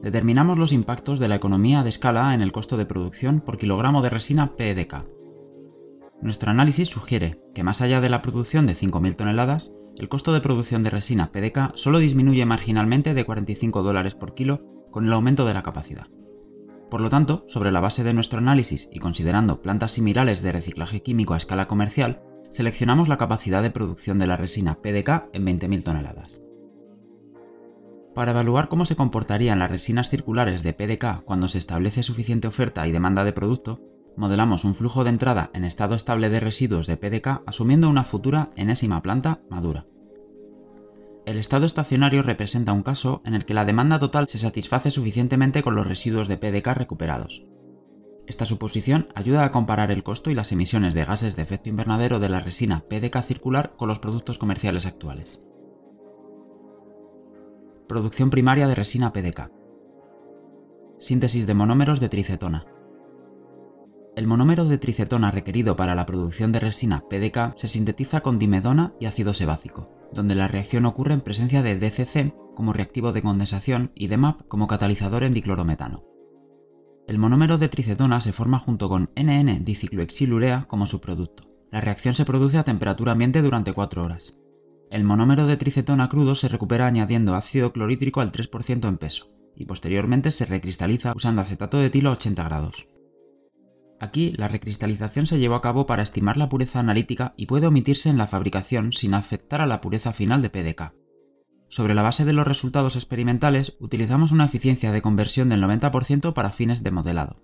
Determinamos 0.03 0.59
los 0.59 0.73
impactos 0.73 1.21
de 1.21 1.29
la 1.29 1.37
economía 1.37 1.83
de 1.85 1.91
escala 1.91 2.35
en 2.35 2.43
el 2.43 2.53
costo 2.53 2.77
de 2.77 2.87
producción 2.87 3.41
por 3.41 3.59
kilogramo 3.59 4.03
de 4.03 4.11
resina 4.11 4.57
PEDK. 4.57 5.07
Nuestro 6.21 6.51
análisis 6.51 6.89
sugiere 6.89 7.41
que 7.55 7.63
más 7.63 7.81
allá 7.81 8.01
de 8.01 8.11
la 8.11 8.23
producción 8.23 8.67
de 8.67 8.75
5.000 8.75 9.17
toneladas, 9.17 9.75
el 9.97 10.09
costo 10.09 10.33
de 10.33 10.41
producción 10.41 10.83
de 10.83 10.91
resina 10.91 11.31
PDK 11.31 11.77
solo 11.77 11.99
disminuye 11.99 12.45
marginalmente 12.45 13.15
de 13.15 13.25
45 13.25 13.83
dólares 13.83 14.15
por 14.15 14.35
kilo 14.35 14.63
con 14.91 15.07
el 15.07 15.13
aumento 15.13 15.47
de 15.47 15.55
la 15.55 15.63
capacidad. 15.63 16.09
Por 16.91 17.01
lo 17.01 17.09
tanto, 17.09 17.45
sobre 17.47 17.71
la 17.71 17.81
base 17.81 18.03
de 18.03 18.13
nuestro 18.13 18.39
análisis 18.39 18.89
y 18.93 18.99
considerando 18.99 19.63
plantas 19.63 19.93
similares 19.93 20.43
de 20.43 20.53
reciclaje 20.53 21.03
químico 21.03 21.35
a 21.35 21.37
escala 21.37 21.69
comercial, 21.69 22.23
seleccionamos 22.51 23.09
la 23.09 23.17
capacidad 23.17 23.63
de 23.63 23.71
producción 23.71 24.19
de 24.19 24.27
la 24.27 24.37
resina 24.37 24.75
PDK 24.75 25.31
en 25.33 25.47
20.000 25.47 25.85
toneladas. 25.85 26.43
Para 28.13 28.33
evaluar 28.33 28.69
cómo 28.69 28.85
se 28.85 28.97
comportarían 28.97 29.61
las 29.61 29.71
resinas 29.71 30.11
circulares 30.11 30.65
de 30.65 30.73
PDK 30.73 31.23
cuando 31.25 31.47
se 31.47 31.59
establece 31.59 32.03
suficiente 32.03 32.49
oferta 32.49 32.87
y 32.89 32.93
demanda 32.93 33.23
de 33.23 33.33
producto, 33.33 33.81
modelamos 34.17 34.65
un 34.65 34.75
flujo 34.75 35.05
de 35.05 35.11
entrada 35.11 35.51
en 35.55 35.63
estado 35.63 35.95
estable 35.95 36.29
de 36.29 36.41
residuos 36.41 36.89
de 36.89 36.97
PDK 36.97 37.43
asumiendo 37.47 37.89
una 37.89 38.03
futura 38.03 38.51
enésima 38.57 39.01
planta 39.01 39.41
madura. 39.49 39.87
El 41.27 41.37
estado 41.37 41.67
estacionario 41.67 42.23
representa 42.23 42.73
un 42.73 42.83
caso 42.83 43.23
en 43.25 43.35
el 43.35 43.45
que 43.45 43.55
la 43.55 43.65
demanda 43.65 43.99
total 43.99 44.29
se 44.29 44.39
satisface 44.39 44.91
suficientemente 44.91 45.63
con 45.63 45.75
los 45.75 45.87
residuos 45.87 46.29
de 46.29 46.39
PDK 46.39 46.69
recuperados. 46.75 47.45
Esta 48.27 48.47
suposición 48.47 49.09
ayuda 49.15 49.45
a 49.45 49.53
comparar 49.53 49.91
el 49.91 50.03
costo 50.03 50.31
y 50.31 50.35
las 50.35 50.53
emisiones 50.53 50.95
de 50.95 51.05
gases 51.05 51.37
de 51.37 51.43
efecto 51.43 51.69
invernadero 51.69 52.21
de 52.21 52.29
la 52.29 52.41
resina 52.41 52.85
PDK 52.89 53.23
circular 53.23 53.75
con 53.77 53.89
los 53.89 53.99
productos 53.99 54.39
comerciales 54.39 54.87
actuales. 54.87 55.43
Producción 57.89 58.31
primaria 58.31 58.69
de 58.69 58.77
resina 58.77 59.13
PDK. 59.13 59.51
Síntesis 60.99 61.47
de 61.47 61.55
monómeros 61.55 61.99
de 61.99 62.09
tricetona. 62.09 62.67
El 64.17 64.27
monómero 64.27 64.65
de 64.65 64.77
tricetona 64.77 65.31
requerido 65.31 65.77
para 65.77 65.95
la 65.95 66.05
producción 66.05 66.51
de 66.51 66.61
resina 66.61 67.05
PDK 67.09 67.57
se 67.57 67.69
sintetiza 67.69 68.21
con 68.23 68.39
dimedona 68.39 68.93
y 68.99 69.07
ácido 69.07 69.35
sebácico, 69.35 69.89
donde 70.13 70.35
la 70.35 70.49
reacción 70.49 70.85
ocurre 70.85 71.15
en 71.15 71.21
presencia 71.21 71.63
de 71.63 71.79
DCC 71.79 72.35
como 72.57 72.73
reactivo 72.73 73.13
de 73.13 73.23
condensación 73.23 73.93
y 73.95 74.09
DMAP 74.09 74.49
como 74.49 74.67
catalizador 74.67 75.23
en 75.23 75.33
diclorometano. 75.33 76.05
El 77.07 77.19
monómero 77.19 77.57
de 77.57 77.69
tricetona 77.69 78.21
se 78.21 78.33
forma 78.33 78.59
junto 78.59 78.89
con 78.89 79.11
NN-dicicloexilurea 79.15 80.67
como 80.67 80.87
subproducto. 80.87 81.49
La 81.71 81.81
reacción 81.81 82.15
se 82.15 82.25
produce 82.25 82.59
a 82.59 82.65
temperatura 82.65 83.13
ambiente 83.13 83.43
durante 83.43 83.73
4 83.73 84.05
horas. 84.05 84.39
El 84.91 85.05
monómero 85.05 85.47
de 85.47 85.57
tricetona 85.57 86.09
crudo 86.09 86.35
se 86.35 86.49
recupera 86.49 86.87
añadiendo 86.87 87.37
ácido 87.37 87.73
clorhídrico 87.73 88.21
al 88.21 88.33
3% 88.33 88.89
en 88.89 88.99
peso, 88.99 89.29
y 89.55 89.67
posteriormente 89.67 90.33
se 90.33 90.47
recristaliza 90.47 91.13
usando 91.15 91.43
acetato 91.43 91.79
de 91.79 91.87
etilo 91.87 92.11
a 92.11 92.15
80 92.15 92.43
grados. 92.45 92.89
Aquí, 94.01 94.33
la 94.33 94.49
recristalización 94.49 95.27
se 95.27 95.39
llevó 95.39 95.55
a 95.57 95.61
cabo 95.61 95.85
para 95.85 96.03
estimar 96.03 96.39
la 96.39 96.49
pureza 96.49 96.81
analítica 96.81 97.35
y 97.37 97.45
puede 97.45 97.67
omitirse 97.67 98.09
en 98.09 98.17
la 98.17 98.27
fabricación 98.27 98.95
sin 98.95 99.13
afectar 99.13 99.61
a 99.61 99.67
la 99.67 99.83
pureza 99.83 100.15
final 100.15 100.41
de 100.41 100.49
PDK. 100.49 100.95
Sobre 101.69 101.95
la 101.95 102.03
base 102.03 102.25
de 102.25 102.33
los 102.33 102.49
resultados 102.49 102.97
experimentales, 102.97 103.77
utilizamos 103.79 104.33
una 104.33 104.47
eficiencia 104.47 104.91
de 104.91 105.03
conversión 105.03 105.51
del 105.51 105.63
90% 105.63 106.33
para 106.33 106.51
fines 106.51 106.83
de 106.83 106.91
modelado. 106.91 107.43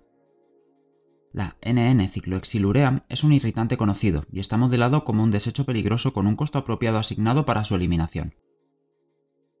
La 1.31 1.57
NN-cicloexilurea 1.61 3.03
es 3.07 3.23
un 3.23 3.33
irritante 3.33 3.77
conocido 3.77 4.25
y 4.31 4.39
está 4.39 4.57
modelado 4.57 5.03
como 5.03 5.23
un 5.23 5.29
desecho 5.29 5.63
peligroso 5.63 6.11
con 6.11 6.25
un 6.25 6.35
costo 6.35 6.57
apropiado 6.57 6.97
asignado 6.97 7.45
para 7.45 7.63
su 7.65 7.75
eliminación. 7.75 8.33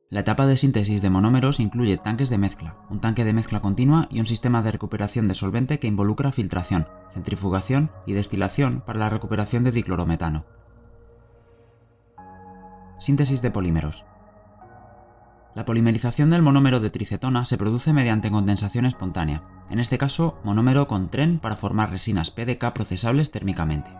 La 0.09 0.21
etapa 0.21 0.45
de 0.45 0.55
síntesis 0.55 1.01
de 1.01 1.09
monómeros 1.09 1.59
incluye 1.59 1.97
tanques 1.97 2.29
de 2.29 2.37
mezcla, 2.37 2.77
un 2.89 3.01
tanque 3.01 3.25
de 3.25 3.33
mezcla 3.33 3.59
continua 3.59 4.07
y 4.09 4.21
un 4.21 4.25
sistema 4.25 4.61
de 4.61 4.71
recuperación 4.71 5.27
de 5.27 5.33
solvente 5.33 5.79
que 5.79 5.87
involucra 5.87 6.31
filtración, 6.31 6.87
centrifugación 7.11 7.91
y 8.05 8.13
destilación 8.13 8.81
para 8.85 8.99
la 8.99 9.09
recuperación 9.09 9.65
de 9.65 9.71
diclorometano. 9.71 10.45
Síntesis 12.99 13.41
de 13.41 13.51
polímeros. 13.51 14.05
La 15.55 15.65
polimerización 15.65 16.29
del 16.29 16.41
monómero 16.41 16.79
de 16.79 16.89
tricetona 16.89 17.43
se 17.43 17.57
produce 17.57 17.91
mediante 17.91 18.31
condensación 18.31 18.85
espontánea, 18.85 19.43
en 19.69 19.79
este 19.79 19.97
caso 19.97 20.39
monómero 20.45 20.87
con 20.87 21.09
tren 21.09 21.37
para 21.37 21.57
formar 21.57 21.91
resinas 21.91 22.31
PDK 22.31 22.71
procesables 22.71 23.31
térmicamente. 23.31 23.91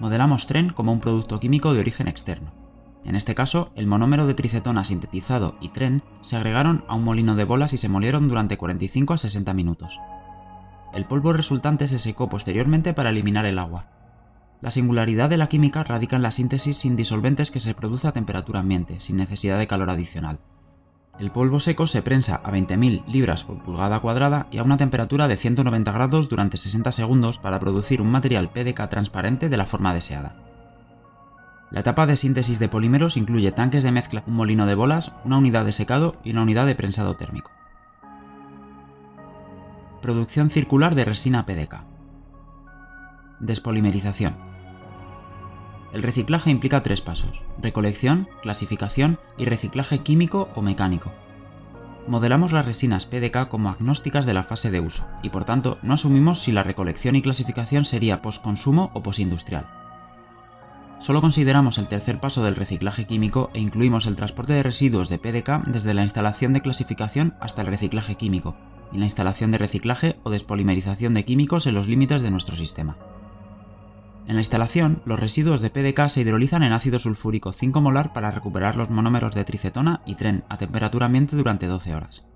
Modelamos 0.00 0.48
tren 0.48 0.70
como 0.70 0.92
un 0.92 0.98
producto 0.98 1.38
químico 1.38 1.72
de 1.72 1.80
origen 1.80 2.08
externo. 2.08 2.63
En 3.04 3.16
este 3.16 3.34
caso, 3.34 3.70
el 3.76 3.86
monómero 3.86 4.26
de 4.26 4.34
tricetona 4.34 4.84
sintetizado 4.84 5.56
y 5.60 5.68
tren 5.68 6.02
se 6.22 6.36
agregaron 6.36 6.84
a 6.88 6.94
un 6.94 7.04
molino 7.04 7.34
de 7.34 7.44
bolas 7.44 7.72
y 7.74 7.78
se 7.78 7.88
molieron 7.88 8.28
durante 8.28 8.56
45 8.56 9.14
a 9.14 9.18
60 9.18 9.52
minutos. 9.52 10.00
El 10.94 11.04
polvo 11.06 11.32
resultante 11.32 11.86
se 11.88 11.98
secó 11.98 12.28
posteriormente 12.28 12.94
para 12.94 13.10
eliminar 13.10 13.44
el 13.46 13.58
agua. 13.58 13.88
La 14.62 14.70
singularidad 14.70 15.28
de 15.28 15.36
la 15.36 15.48
química 15.48 15.84
radica 15.84 16.16
en 16.16 16.22
la 16.22 16.30
síntesis 16.30 16.78
sin 16.78 16.96
disolventes 16.96 17.50
que 17.50 17.60
se 17.60 17.74
produce 17.74 18.08
a 18.08 18.12
temperatura 18.12 18.60
ambiente, 18.60 19.00
sin 19.00 19.16
necesidad 19.16 19.58
de 19.58 19.66
calor 19.66 19.90
adicional. 19.90 20.38
El 21.18 21.30
polvo 21.30 21.60
seco 21.60 21.86
se 21.86 22.02
prensa 22.02 22.40
a 22.42 22.50
20.000 22.50 23.04
libras 23.06 23.44
por 23.44 23.62
pulgada 23.62 24.00
cuadrada 24.00 24.46
y 24.50 24.58
a 24.58 24.62
una 24.62 24.76
temperatura 24.76 25.28
de 25.28 25.36
190 25.36 25.92
grados 25.92 26.28
durante 26.28 26.58
60 26.58 26.90
segundos 26.92 27.38
para 27.38 27.60
producir 27.60 28.00
un 28.00 28.10
material 28.10 28.50
PDK 28.50 28.88
transparente 28.88 29.48
de 29.48 29.56
la 29.56 29.66
forma 29.66 29.94
deseada. 29.94 30.43
La 31.74 31.80
etapa 31.80 32.06
de 32.06 32.16
síntesis 32.16 32.60
de 32.60 32.68
polímeros 32.68 33.16
incluye 33.16 33.50
tanques 33.50 33.82
de 33.82 33.90
mezcla, 33.90 34.22
un 34.28 34.34
molino 34.34 34.64
de 34.64 34.76
bolas, 34.76 35.10
una 35.24 35.38
unidad 35.38 35.64
de 35.64 35.72
secado 35.72 36.14
y 36.22 36.30
una 36.30 36.42
unidad 36.42 36.66
de 36.66 36.76
prensado 36.76 37.16
térmico. 37.16 37.50
Producción 40.00 40.50
circular 40.50 40.94
de 40.94 41.04
resina 41.04 41.46
PDK. 41.46 41.84
Despolimerización. 43.40 44.36
El 45.92 46.04
reciclaje 46.04 46.48
implica 46.48 46.84
tres 46.84 47.00
pasos, 47.00 47.42
recolección, 47.60 48.28
clasificación 48.40 49.18
y 49.36 49.46
reciclaje 49.46 49.98
químico 49.98 50.50
o 50.54 50.62
mecánico. 50.62 51.12
Modelamos 52.06 52.52
las 52.52 52.66
resinas 52.66 53.04
PDK 53.06 53.48
como 53.48 53.70
agnósticas 53.70 54.26
de 54.26 54.34
la 54.34 54.44
fase 54.44 54.70
de 54.70 54.78
uso, 54.78 55.08
y 55.24 55.30
por 55.30 55.44
tanto 55.44 55.78
no 55.82 55.94
asumimos 55.94 56.38
si 56.38 56.52
la 56.52 56.62
recolección 56.62 57.16
y 57.16 57.22
clasificación 57.22 57.84
sería 57.84 58.22
postconsumo 58.22 58.92
o 58.94 59.02
postindustrial. 59.02 59.83
Solo 60.98 61.20
consideramos 61.20 61.78
el 61.78 61.88
tercer 61.88 62.20
paso 62.20 62.42
del 62.42 62.56
reciclaje 62.56 63.06
químico 63.06 63.50
e 63.52 63.60
incluimos 63.60 64.06
el 64.06 64.16
transporte 64.16 64.54
de 64.54 64.62
residuos 64.62 65.08
de 65.08 65.18
PDK 65.18 65.64
desde 65.66 65.92
la 65.92 66.02
instalación 66.02 66.52
de 66.52 66.62
clasificación 66.62 67.34
hasta 67.40 67.62
el 67.62 67.68
reciclaje 67.68 68.14
químico, 68.14 68.56
y 68.92 68.98
la 68.98 69.04
instalación 69.04 69.50
de 69.50 69.58
reciclaje 69.58 70.16
o 70.22 70.30
despolimerización 70.30 71.12
de 71.14 71.24
químicos 71.24 71.66
en 71.66 71.74
los 71.74 71.88
límites 71.88 72.22
de 72.22 72.30
nuestro 72.30 72.56
sistema. 72.56 72.96
En 74.26 74.36
la 74.36 74.40
instalación, 74.40 75.02
los 75.04 75.20
residuos 75.20 75.60
de 75.60 75.68
PDK 75.68 76.08
se 76.08 76.22
hidrolizan 76.22 76.62
en 76.62 76.72
ácido 76.72 76.98
sulfúrico 76.98 77.52
5 77.52 77.80
molar 77.82 78.14
para 78.14 78.30
recuperar 78.30 78.76
los 78.76 78.88
monómeros 78.88 79.34
de 79.34 79.44
tricetona 79.44 80.00
y 80.06 80.14
tren 80.14 80.44
a 80.48 80.56
temperatura 80.56 81.06
ambiente 81.06 81.36
durante 81.36 81.66
12 81.66 81.94
horas. 81.94 82.33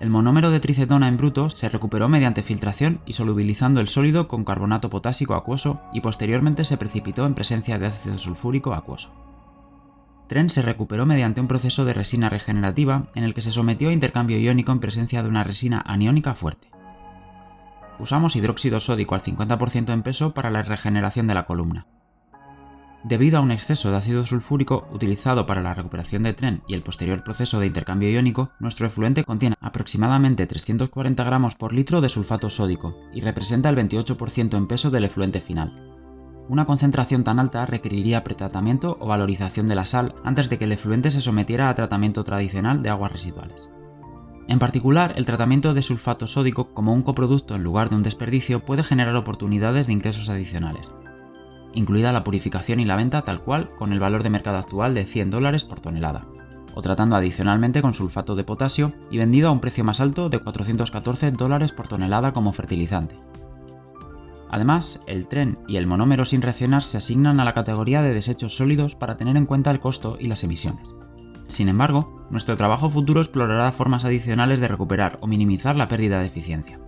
El 0.00 0.10
monómero 0.10 0.50
de 0.50 0.60
tricetona 0.60 1.08
en 1.08 1.16
bruto 1.16 1.48
se 1.48 1.68
recuperó 1.68 2.08
mediante 2.08 2.42
filtración 2.42 3.00
y 3.04 3.14
solubilizando 3.14 3.80
el 3.80 3.88
sólido 3.88 4.28
con 4.28 4.44
carbonato 4.44 4.90
potásico 4.90 5.34
acuoso 5.34 5.80
y 5.92 6.00
posteriormente 6.00 6.64
se 6.64 6.76
precipitó 6.76 7.26
en 7.26 7.34
presencia 7.34 7.78
de 7.78 7.86
ácido 7.86 8.18
sulfúrico 8.18 8.74
acuoso. 8.74 9.10
Tren 10.28 10.50
se 10.50 10.62
recuperó 10.62 11.06
mediante 11.06 11.40
un 11.40 11.48
proceso 11.48 11.84
de 11.84 11.94
resina 11.94 12.28
regenerativa 12.28 13.08
en 13.14 13.24
el 13.24 13.34
que 13.34 13.42
se 13.42 13.52
sometió 13.52 13.88
a 13.88 13.92
intercambio 13.92 14.38
iónico 14.38 14.72
en 14.72 14.80
presencia 14.80 15.22
de 15.22 15.28
una 15.28 15.42
resina 15.42 15.82
aniónica 15.84 16.34
fuerte 16.34 16.68
usamos 17.98 18.36
hidróxido 18.36 18.80
sódico 18.80 19.14
al 19.14 19.22
50% 19.22 19.92
en 19.92 20.02
peso 20.02 20.32
para 20.32 20.50
la 20.50 20.62
regeneración 20.62 21.26
de 21.26 21.34
la 21.34 21.46
columna. 21.46 21.86
Debido 23.04 23.38
a 23.38 23.40
un 23.40 23.52
exceso 23.52 23.90
de 23.90 23.96
ácido 23.96 24.24
sulfúrico 24.24 24.88
utilizado 24.92 25.46
para 25.46 25.62
la 25.62 25.72
recuperación 25.72 26.24
de 26.24 26.34
tren 26.34 26.62
y 26.66 26.74
el 26.74 26.82
posterior 26.82 27.22
proceso 27.22 27.60
de 27.60 27.68
intercambio 27.68 28.10
iónico, 28.10 28.50
nuestro 28.58 28.86
efluente 28.86 29.24
contiene 29.24 29.54
aproximadamente 29.60 30.46
340 30.46 31.22
gramos 31.22 31.54
por 31.54 31.72
litro 31.72 32.00
de 32.00 32.08
sulfato 32.08 32.50
sódico 32.50 32.98
y 33.14 33.20
representa 33.20 33.68
el 33.68 33.76
28% 33.76 34.56
en 34.56 34.66
peso 34.66 34.90
del 34.90 35.04
efluente 35.04 35.40
final. 35.40 35.94
Una 36.48 36.64
concentración 36.64 37.22
tan 37.22 37.38
alta 37.38 37.66
requeriría 37.66 38.24
pretratamiento 38.24 38.96
o 38.98 39.06
valorización 39.06 39.68
de 39.68 39.76
la 39.76 39.86
sal 39.86 40.16
antes 40.24 40.50
de 40.50 40.58
que 40.58 40.64
el 40.64 40.72
efluente 40.72 41.12
se 41.12 41.20
sometiera 41.20 41.68
a 41.68 41.74
tratamiento 41.76 42.24
tradicional 42.24 42.82
de 42.82 42.90
aguas 42.90 43.12
residuales. 43.12 43.70
En 44.48 44.58
particular, 44.58 45.12
el 45.16 45.26
tratamiento 45.26 45.72
de 45.72 45.82
sulfato 45.82 46.26
sódico 46.26 46.72
como 46.72 46.94
un 46.94 47.02
coproducto 47.02 47.54
en 47.54 47.62
lugar 47.62 47.90
de 47.90 47.96
un 47.96 48.02
desperdicio 48.02 48.64
puede 48.64 48.82
generar 48.82 49.14
oportunidades 49.14 49.86
de 49.86 49.92
ingresos 49.92 50.30
adicionales, 50.30 50.90
incluida 51.74 52.12
la 52.12 52.24
purificación 52.24 52.80
y 52.80 52.84
la 52.84 52.96
venta 52.96 53.22
tal 53.22 53.40
cual 53.40 53.68
con 53.78 53.92
el 53.92 54.00
valor 54.00 54.22
de 54.22 54.30
mercado 54.30 54.58
actual 54.58 54.94
de 54.94 55.04
100 55.04 55.30
dólares 55.30 55.64
por 55.64 55.80
tonelada, 55.80 56.26
o 56.74 56.82
tratando 56.82 57.16
adicionalmente 57.16 57.82
con 57.82 57.94
sulfato 57.94 58.34
de 58.34 58.44
potasio 58.44 58.92
y 59.10 59.18
vendido 59.18 59.48
a 59.48 59.52
un 59.52 59.60
precio 59.60 59.84
más 59.84 60.00
alto 60.00 60.28
de 60.28 60.38
414 60.38 61.32
dólares 61.32 61.72
por 61.72 61.88
tonelada 61.88 62.32
como 62.32 62.52
fertilizante. 62.52 63.18
Además, 64.50 65.02
el 65.06 65.26
tren 65.26 65.58
y 65.68 65.76
el 65.76 65.86
monómero 65.86 66.24
sin 66.24 66.40
reaccionar 66.40 66.82
se 66.82 66.96
asignan 66.96 67.40
a 67.40 67.44
la 67.44 67.54
categoría 67.54 68.02
de 68.02 68.14
desechos 68.14 68.56
sólidos 68.56 68.94
para 68.94 69.16
tener 69.16 69.36
en 69.36 69.44
cuenta 69.46 69.70
el 69.70 69.80
costo 69.80 70.16
y 70.18 70.26
las 70.26 70.42
emisiones. 70.44 70.94
Sin 71.48 71.68
embargo, 71.68 72.26
nuestro 72.30 72.56
trabajo 72.56 72.88
futuro 72.90 73.20
explorará 73.20 73.72
formas 73.72 74.04
adicionales 74.04 74.60
de 74.60 74.68
recuperar 74.68 75.18
o 75.20 75.26
minimizar 75.26 75.76
la 75.76 75.88
pérdida 75.88 76.20
de 76.20 76.26
eficiencia. 76.26 76.78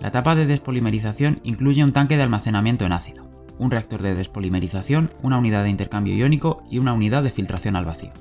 La 0.00 0.08
etapa 0.08 0.34
de 0.34 0.46
despolimerización 0.46 1.40
incluye 1.44 1.82
un 1.84 1.92
tanque 1.92 2.16
de 2.16 2.24
almacenamiento 2.24 2.84
en 2.84 2.92
ácido, 2.92 3.31
un 3.58 3.70
reactor 3.70 4.02
de 4.02 4.14
despolimerización, 4.14 5.12
una 5.22 5.38
unidad 5.38 5.64
de 5.64 5.70
intercambio 5.70 6.14
iónico 6.14 6.62
y 6.70 6.78
una 6.78 6.92
unidad 6.92 7.22
de 7.22 7.30
filtración 7.30 7.76
al 7.76 7.84
vacío. 7.84 8.12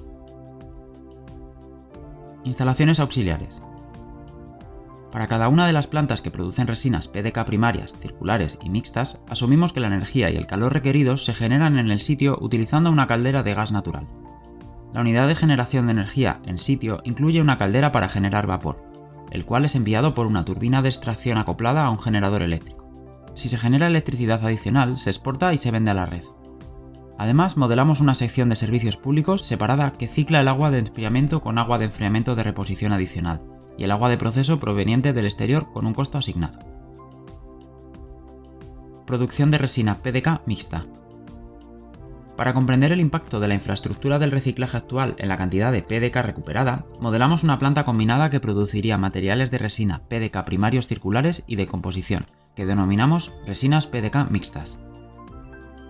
Instalaciones 2.43 2.99
auxiliares. 2.99 3.61
Para 5.11 5.27
cada 5.27 5.49
una 5.49 5.67
de 5.67 5.73
las 5.73 5.87
plantas 5.87 6.21
que 6.21 6.31
producen 6.31 6.67
resinas 6.67 7.09
PDK 7.09 7.43
primarias, 7.45 7.97
circulares 7.99 8.57
y 8.63 8.69
mixtas, 8.69 9.21
asumimos 9.27 9.73
que 9.73 9.81
la 9.81 9.87
energía 9.87 10.29
y 10.29 10.37
el 10.37 10.47
calor 10.47 10.73
requeridos 10.73 11.25
se 11.25 11.33
generan 11.33 11.77
en 11.77 11.91
el 11.91 11.99
sitio 11.99 12.37
utilizando 12.39 12.89
una 12.89 13.07
caldera 13.07 13.43
de 13.43 13.53
gas 13.53 13.73
natural. 13.73 14.07
La 14.93 15.01
unidad 15.01 15.27
de 15.27 15.35
generación 15.35 15.87
de 15.87 15.93
energía 15.93 16.39
en 16.45 16.57
sitio 16.57 16.99
incluye 17.03 17.41
una 17.41 17.57
caldera 17.57 17.91
para 17.91 18.07
generar 18.07 18.47
vapor, 18.47 18.83
el 19.31 19.45
cual 19.45 19.65
es 19.65 19.75
enviado 19.75 20.13
por 20.13 20.27
una 20.27 20.45
turbina 20.45 20.81
de 20.81 20.89
extracción 20.89 21.37
acoplada 21.37 21.85
a 21.85 21.89
un 21.89 21.99
generador 21.99 22.41
eléctrico. 22.41 22.80
Si 23.33 23.49
se 23.49 23.57
genera 23.57 23.87
electricidad 23.87 24.45
adicional, 24.45 24.97
se 24.97 25.09
exporta 25.09 25.53
y 25.53 25.57
se 25.57 25.71
vende 25.71 25.91
a 25.91 25.95
la 25.95 26.05
red. 26.05 26.23
Además, 27.17 27.55
modelamos 27.55 28.01
una 28.01 28.15
sección 28.15 28.49
de 28.49 28.55
servicios 28.55 28.97
públicos 28.97 29.43
separada 29.43 29.93
que 29.93 30.07
cicla 30.07 30.41
el 30.41 30.47
agua 30.47 30.71
de 30.71 30.79
enfriamiento 30.79 31.41
con 31.41 31.57
agua 31.57 31.77
de 31.77 31.85
enfriamiento 31.85 32.35
de 32.35 32.43
reposición 32.43 32.93
adicional, 32.93 33.41
y 33.77 33.83
el 33.83 33.91
agua 33.91 34.09
de 34.09 34.17
proceso 34.17 34.59
proveniente 34.59 35.13
del 35.13 35.25
exterior 35.25 35.71
con 35.71 35.85
un 35.85 35.93
costo 35.93 36.17
asignado. 36.17 36.59
Producción 39.05 39.51
de 39.51 39.59
resina 39.59 40.01
PDK 40.01 40.41
mixta. 40.45 40.85
Para 42.37 42.53
comprender 42.53 42.91
el 42.91 42.99
impacto 42.99 43.39
de 43.39 43.47
la 43.47 43.53
infraestructura 43.53 44.17
del 44.17 44.31
reciclaje 44.31 44.77
actual 44.77 45.15
en 45.19 45.29
la 45.29 45.37
cantidad 45.37 45.71
de 45.71 45.83
PDK 45.83 46.15
recuperada, 46.23 46.85
modelamos 46.99 47.43
una 47.43 47.59
planta 47.59 47.85
combinada 47.85 48.31
que 48.31 48.39
produciría 48.39 48.97
materiales 48.97 49.51
de 49.51 49.59
resina 49.59 50.01
PDK 50.07 50.43
primarios 50.43 50.87
circulares 50.87 51.43
y 51.45 51.55
de 51.55 51.67
composición, 51.67 52.25
que 52.55 52.65
denominamos 52.65 53.33
resinas 53.45 53.87
PDK 53.87 54.29
mixtas. 54.29 54.79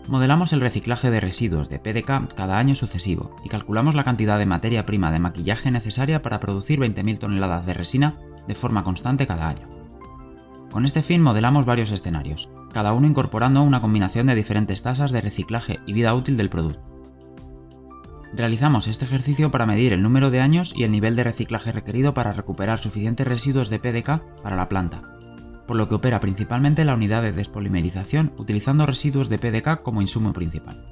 Modelamos 0.08 0.52
el 0.52 0.62
reciclaje 0.62 1.12
de 1.12 1.20
residuos 1.20 1.70
de 1.70 1.80
PDK 1.80 2.34
cada 2.36 2.58
año 2.58 2.76
sucesivo 2.76 3.36
y 3.44 3.50
calculamos 3.50 3.96
la 3.96 4.04
cantidad 4.04 4.40
de 4.40 4.46
materia 4.46 4.86
prima 4.86 5.12
de 5.12 5.20
maquillaje 5.20 5.72
necesaria 5.72 6.22
para 6.22 6.40
producir 6.40 6.80
20.000 6.80 7.20
toneladas 7.20 7.66
de 7.66 7.74
resina 7.74 8.16
de 8.48 8.56
forma 8.56 8.84
constante 8.84 9.28
cada 9.28 9.48
año. 9.48 9.70
Con 10.72 10.86
este 10.86 11.04
fin 11.04 11.22
modelamos 11.22 11.66
varios 11.66 11.92
escenarios, 11.92 12.50
cada 12.74 12.94
uno 12.94 13.08
incorporando 13.08 13.62
una 13.62 13.82
combinación 13.82 14.28
de 14.28 14.36
diferentes 14.36 14.82
tasas 14.84 15.12
de 15.12 15.22
reciclaje 15.22 15.80
y 15.86 15.94
vida 15.94 16.14
útil 16.16 16.38
del 16.38 16.50
producto. 16.50 16.82
Realizamos 18.34 18.88
este 18.88 19.04
ejercicio 19.04 19.52
para 19.52 19.66
medir 19.66 19.92
el 19.92 20.02
número 20.02 20.32
de 20.32 20.40
años 20.40 20.74
y 20.76 20.84
el 20.84 20.92
nivel 20.92 21.18
de 21.18 21.24
reciclaje 21.24 21.74
requerido 21.74 22.14
para 22.14 22.32
recuperar 22.32 22.80
suficientes 22.80 23.28
residuos 23.28 23.70
de 23.70 23.80
PDK 23.80 24.42
para 24.42 24.56
la 24.56 24.70
planta, 24.70 25.02
por 25.72 25.78
lo 25.78 25.88
que 25.88 25.96
opera 25.96 26.20
principalmente 26.20 26.84
la 26.84 26.96
unidad 26.96 27.22
de 27.22 27.32
despolimerización 27.32 28.34
utilizando 28.38 28.86
residuos 28.86 29.30
de 29.30 29.40
PDK 29.40 29.84
como 29.84 30.02
insumo 30.02 30.34
principal. 30.34 30.86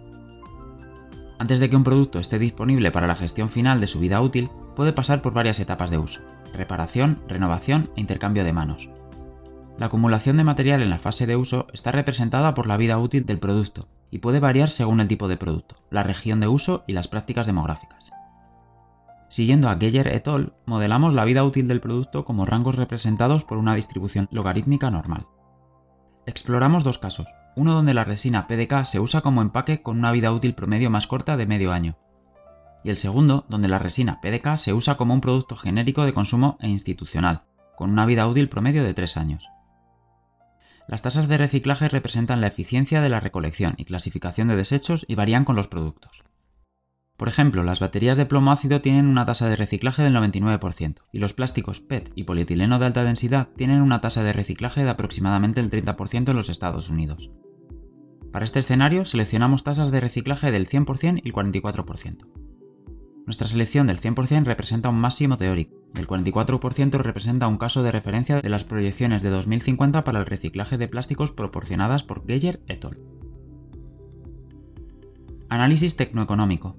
Antes 1.38 1.60
de 1.60 1.70
que 1.70 1.76
un 1.76 1.84
producto 1.84 2.18
esté 2.18 2.40
disponible 2.40 2.90
para 2.90 3.06
la 3.06 3.16
gestión 3.16 3.50
final 3.50 3.82
de 3.82 3.88
su 3.88 4.00
vida 4.00 4.22
útil, 4.22 4.50
puede 4.78 4.94
pasar 4.94 5.22
por 5.22 5.34
varias 5.34 5.60
etapas 5.60 5.92
de 5.92 5.98
uso, 5.98 6.22
reparación, 6.54 7.22
renovación 7.28 7.92
e 7.98 8.00
intercambio 8.00 8.46
de 8.46 8.54
manos. 8.54 8.90
La 9.78 9.88
acumulación 9.88 10.38
de 10.38 10.46
material 10.46 10.82
en 10.82 10.92
la 10.92 11.00
fase 11.00 11.26
de 11.26 11.36
uso 11.36 11.68
está 11.74 11.92
representada 11.92 12.54
por 12.54 12.66
la 12.66 12.78
vida 12.78 13.00
útil 13.00 13.26
del 13.26 13.40
producto 13.40 13.86
y 14.12 14.20
puede 14.20 14.40
variar 14.40 14.70
según 14.70 15.02
el 15.02 15.10
tipo 15.10 15.28
de 15.28 15.36
producto, 15.36 15.76
la 15.90 16.04
región 16.04 16.40
de 16.40 16.48
uso 16.48 16.86
y 16.88 16.94
las 16.94 17.10
prácticas 17.10 17.48
demográficas. 17.48 18.14
Siguiendo 19.30 19.70
a 19.70 19.78
Geyer 19.78 20.08
et 20.08 20.28
al., 20.28 20.54
modelamos 20.66 21.14
la 21.14 21.24
vida 21.24 21.44
útil 21.44 21.68
del 21.68 21.82
producto 21.82 22.26
como 22.26 22.46
rangos 22.46 22.76
representados 22.76 23.46
por 23.46 23.58
una 23.60 23.76
distribución 23.76 24.28
logarítmica 24.32 24.90
normal. 24.90 25.28
Exploramos 26.26 26.84
dos 26.84 26.98
casos, 26.98 27.28
uno 27.56 27.74
donde 27.74 27.94
la 27.94 28.04
resina 28.04 28.48
PDK 28.48 28.86
se 28.86 29.00
usa 29.00 29.22
como 29.22 29.42
empaque 29.42 29.82
con 29.82 30.00
una 30.00 30.12
vida 30.12 30.32
útil 30.32 30.56
promedio 30.56 30.90
más 30.90 31.08
corta 31.08 31.38
de 31.38 31.46
medio 31.46 31.72
año, 31.72 31.98
y 32.84 32.90
el 32.90 32.98
segundo 32.98 33.46
donde 33.50 33.68
la 33.68 33.80
resina 33.80 34.20
PDK 34.22 34.58
se 34.58 34.74
usa 34.74 34.98
como 34.98 35.14
un 35.14 35.22
producto 35.22 35.56
genérico 35.56 36.06
de 36.06 36.14
consumo 36.14 36.58
e 36.60 36.70
institucional, 36.70 37.44
con 37.76 37.92
una 37.92 38.06
vida 38.06 38.28
útil 38.28 38.50
promedio 38.50 38.84
de 38.84 38.94
tres 38.94 39.16
años. 39.18 39.50
Las 40.88 41.04
tasas 41.04 41.28
de 41.28 41.38
reciclaje 41.38 41.88
representan 41.88 42.42
la 42.42 42.48
eficiencia 42.48 43.02
de 43.02 43.10
la 43.10 43.20
recolección 43.20 43.76
y 43.78 43.86
clasificación 43.86 44.48
de 44.48 44.56
desechos 44.56 45.06
y 45.08 45.14
varían 45.14 45.46
con 45.46 45.56
los 45.56 45.68
productos. 45.68 46.24
Por 47.20 47.28
ejemplo, 47.28 47.64
las 47.64 47.82
baterías 47.82 48.18
de 48.18 48.26
plomo 48.26 48.54
ácido 48.54 48.80
tienen 48.80 49.06
una 49.06 49.26
tasa 49.26 49.50
de 49.50 49.58
reciclaje 49.58 50.02
del 50.02 50.16
99% 50.16 50.96
y 51.12 51.20
los 51.20 51.34
plásticos 51.34 51.82
PET 51.82 52.12
y 52.16 52.24
polietileno 52.24 52.80
de 52.80 52.86
alta 52.86 53.04
densidad 53.04 53.50
tienen 53.58 53.82
una 53.82 54.00
tasa 54.00 54.24
de 54.24 54.32
reciclaje 54.32 54.86
de 54.86 54.90
aproximadamente 54.90 55.60
el 55.60 55.70
30% 55.70 56.30
en 56.30 56.36
los 56.38 56.50
Estados 56.50 56.90
Unidos. 56.90 57.30
Para 58.32 58.46
este 58.46 58.60
escenario 58.60 59.04
seleccionamos 59.04 59.66
tasas 59.66 59.92
de 59.92 60.00
reciclaje 60.00 60.50
del 60.50 60.70
100% 60.70 61.22
y 61.22 61.28
el 61.28 61.34
44%. 61.36 62.26
Nuestra 63.26 63.50
selección 63.50 63.88
del 63.88 64.00
100% 64.00 64.46
representa 64.46 64.88
un 64.88 65.02
máximo 65.02 65.36
teórico 65.36 65.80
el 65.96 66.08
44% 66.08 67.02
representa 67.02 67.48
un 67.48 67.58
caso 67.58 67.84
de 67.84 67.92
referencia 67.92 68.42
de 68.42 68.50
las 68.50 68.64
proyecciones 68.64 69.24
de 69.24 69.30
2050 69.30 70.04
para 70.04 70.20
el 70.20 70.26
reciclaje 70.26 70.78
de 70.78 70.88
plásticos 70.88 71.32
proporcionadas 71.32 72.04
por 72.04 72.26
Geyer 72.26 72.62
et 72.68 72.86
al. 72.86 73.00
Análisis 75.50 75.96
tecnoeconómico. 75.98 76.74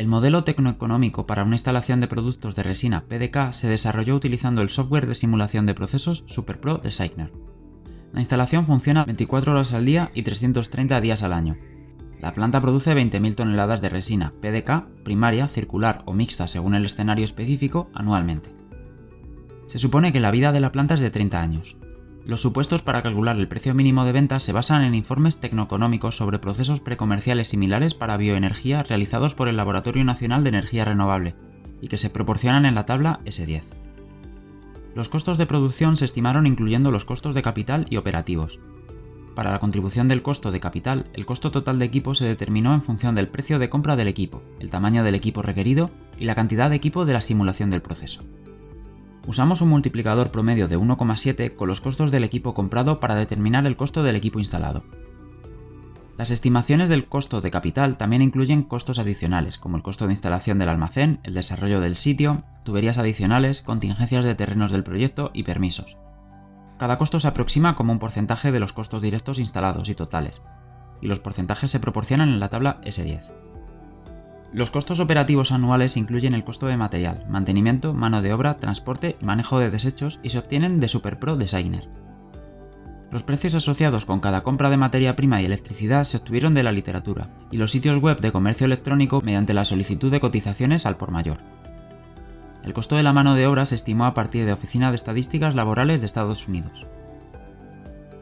El 0.00 0.08
modelo 0.08 0.44
tecnoeconómico 0.44 1.26
para 1.26 1.44
una 1.44 1.56
instalación 1.56 2.00
de 2.00 2.08
productos 2.08 2.56
de 2.56 2.62
resina 2.62 3.04
PDK 3.04 3.52
se 3.52 3.68
desarrolló 3.68 4.16
utilizando 4.16 4.62
el 4.62 4.70
software 4.70 5.06
de 5.06 5.14
simulación 5.14 5.66
de 5.66 5.74
procesos 5.74 6.24
SuperPro 6.26 6.78
de 6.78 6.90
Zeichner. 6.90 7.30
La 8.10 8.20
instalación 8.20 8.64
funciona 8.64 9.04
24 9.04 9.52
horas 9.52 9.74
al 9.74 9.84
día 9.84 10.10
y 10.14 10.22
330 10.22 11.02
días 11.02 11.22
al 11.22 11.34
año. 11.34 11.58
La 12.18 12.32
planta 12.32 12.62
produce 12.62 12.94
20.000 12.94 13.34
toneladas 13.34 13.82
de 13.82 13.90
resina 13.90 14.32
PDK, 14.40 14.86
primaria, 15.04 15.48
circular 15.48 16.02
o 16.06 16.14
mixta 16.14 16.48
según 16.48 16.74
el 16.74 16.86
escenario 16.86 17.26
específico, 17.26 17.90
anualmente. 17.92 18.54
Se 19.66 19.78
supone 19.78 20.14
que 20.14 20.20
la 20.20 20.30
vida 20.30 20.52
de 20.52 20.60
la 20.60 20.72
planta 20.72 20.94
es 20.94 21.00
de 21.00 21.10
30 21.10 21.42
años. 21.42 21.76
Los 22.30 22.42
supuestos 22.42 22.84
para 22.84 23.02
calcular 23.02 23.36
el 23.40 23.48
precio 23.48 23.74
mínimo 23.74 24.04
de 24.04 24.12
venta 24.12 24.38
se 24.38 24.52
basan 24.52 24.84
en 24.84 24.94
informes 24.94 25.40
tecnoeconómicos 25.40 26.16
sobre 26.16 26.38
procesos 26.38 26.80
precomerciales 26.80 27.48
similares 27.48 27.94
para 27.94 28.16
bioenergía 28.16 28.84
realizados 28.84 29.34
por 29.34 29.48
el 29.48 29.56
Laboratorio 29.56 30.04
Nacional 30.04 30.44
de 30.44 30.50
Energía 30.50 30.84
Renovable 30.84 31.34
y 31.80 31.88
que 31.88 31.98
se 31.98 32.08
proporcionan 32.08 32.66
en 32.66 32.76
la 32.76 32.86
tabla 32.86 33.18
S10. 33.24 33.64
Los 34.94 35.08
costos 35.08 35.38
de 35.38 35.46
producción 35.46 35.96
se 35.96 36.04
estimaron 36.04 36.46
incluyendo 36.46 36.92
los 36.92 37.04
costos 37.04 37.34
de 37.34 37.42
capital 37.42 37.86
y 37.90 37.96
operativos. 37.96 38.60
Para 39.34 39.50
la 39.50 39.58
contribución 39.58 40.06
del 40.06 40.22
costo 40.22 40.52
de 40.52 40.60
capital, 40.60 41.06
el 41.14 41.26
costo 41.26 41.50
total 41.50 41.80
de 41.80 41.86
equipo 41.86 42.14
se 42.14 42.26
determinó 42.26 42.74
en 42.74 42.82
función 42.82 43.16
del 43.16 43.26
precio 43.26 43.58
de 43.58 43.70
compra 43.70 43.96
del 43.96 44.06
equipo, 44.06 44.40
el 44.60 44.70
tamaño 44.70 45.02
del 45.02 45.16
equipo 45.16 45.42
requerido 45.42 45.90
y 46.16 46.26
la 46.26 46.36
cantidad 46.36 46.70
de 46.70 46.76
equipo 46.76 47.06
de 47.06 47.12
la 47.12 47.22
simulación 47.22 47.70
del 47.70 47.82
proceso. 47.82 48.22
Usamos 49.30 49.60
un 49.60 49.68
multiplicador 49.68 50.32
promedio 50.32 50.66
de 50.66 50.76
1,7 50.76 51.54
con 51.54 51.68
los 51.68 51.80
costos 51.80 52.10
del 52.10 52.24
equipo 52.24 52.52
comprado 52.52 52.98
para 52.98 53.14
determinar 53.14 53.64
el 53.64 53.76
costo 53.76 54.02
del 54.02 54.16
equipo 54.16 54.40
instalado. 54.40 54.82
Las 56.18 56.32
estimaciones 56.32 56.88
del 56.88 57.06
costo 57.06 57.40
de 57.40 57.52
capital 57.52 57.96
también 57.96 58.22
incluyen 58.22 58.64
costos 58.64 58.98
adicionales, 58.98 59.56
como 59.56 59.76
el 59.76 59.84
costo 59.84 60.08
de 60.08 60.14
instalación 60.14 60.58
del 60.58 60.68
almacén, 60.68 61.20
el 61.22 61.34
desarrollo 61.34 61.80
del 61.80 61.94
sitio, 61.94 62.42
tuberías 62.64 62.98
adicionales, 62.98 63.62
contingencias 63.62 64.24
de 64.24 64.34
terrenos 64.34 64.72
del 64.72 64.82
proyecto 64.82 65.30
y 65.32 65.44
permisos. 65.44 65.96
Cada 66.80 66.98
costo 66.98 67.20
se 67.20 67.28
aproxima 67.28 67.76
como 67.76 67.92
un 67.92 68.00
porcentaje 68.00 68.50
de 68.50 68.58
los 68.58 68.72
costos 68.72 69.00
directos 69.00 69.38
instalados 69.38 69.88
y 69.88 69.94
totales, 69.94 70.42
y 71.00 71.06
los 71.06 71.20
porcentajes 71.20 71.70
se 71.70 71.78
proporcionan 71.78 72.30
en 72.30 72.40
la 72.40 72.48
tabla 72.48 72.80
S10. 72.82 73.49
Los 74.52 74.72
costos 74.72 74.98
operativos 74.98 75.52
anuales 75.52 75.96
incluyen 75.96 76.34
el 76.34 76.42
costo 76.42 76.66
de 76.66 76.76
material, 76.76 77.24
mantenimiento, 77.28 77.94
mano 77.94 78.20
de 78.20 78.32
obra, 78.32 78.58
transporte 78.58 79.16
y 79.20 79.24
manejo 79.24 79.60
de 79.60 79.70
desechos 79.70 80.18
y 80.24 80.30
se 80.30 80.38
obtienen 80.38 80.80
de 80.80 80.88
SuperPro 80.88 81.36
Designer. 81.36 81.88
Los 83.12 83.22
precios 83.22 83.54
asociados 83.54 84.04
con 84.04 84.18
cada 84.18 84.42
compra 84.42 84.70
de 84.70 84.76
materia 84.76 85.14
prima 85.14 85.40
y 85.40 85.44
electricidad 85.44 86.02
se 86.02 86.16
obtuvieron 86.16 86.54
de 86.54 86.64
la 86.64 86.72
literatura 86.72 87.28
y 87.52 87.58
los 87.58 87.70
sitios 87.70 88.00
web 88.00 88.20
de 88.20 88.32
comercio 88.32 88.66
electrónico 88.66 89.20
mediante 89.24 89.54
la 89.54 89.64
solicitud 89.64 90.10
de 90.10 90.20
cotizaciones 90.20 90.84
al 90.84 90.96
por 90.96 91.12
mayor. 91.12 91.38
El 92.64 92.72
costo 92.72 92.96
de 92.96 93.04
la 93.04 93.12
mano 93.12 93.36
de 93.36 93.46
obra 93.46 93.66
se 93.66 93.76
estimó 93.76 94.04
a 94.04 94.14
partir 94.14 94.46
de 94.46 94.52
Oficina 94.52 94.90
de 94.90 94.96
Estadísticas 94.96 95.54
Laborales 95.54 96.00
de 96.00 96.06
Estados 96.06 96.46
Unidos. 96.46 96.86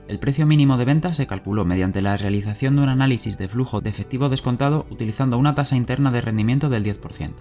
El 0.09 0.18
precio 0.18 0.47
mínimo 0.47 0.79
de 0.79 0.87
venta 0.87 1.12
se 1.12 1.27
calculó 1.27 1.66
mediante 1.66 2.01
la 2.01 2.16
realización 2.16 2.77
de 2.77 2.83
un 2.83 2.88
análisis 2.88 3.37
de 3.37 3.47
flujo 3.47 3.83
de 3.83 3.90
efectivo 3.90 4.31
descontado 4.31 4.87
utilizando 4.88 5.37
una 5.37 5.55
tasa 5.55 5.77
interna 5.77 6.11
de 6.11 6.23
rendimiento 6.23 6.71
del 6.71 6.83
10%. 6.83 7.35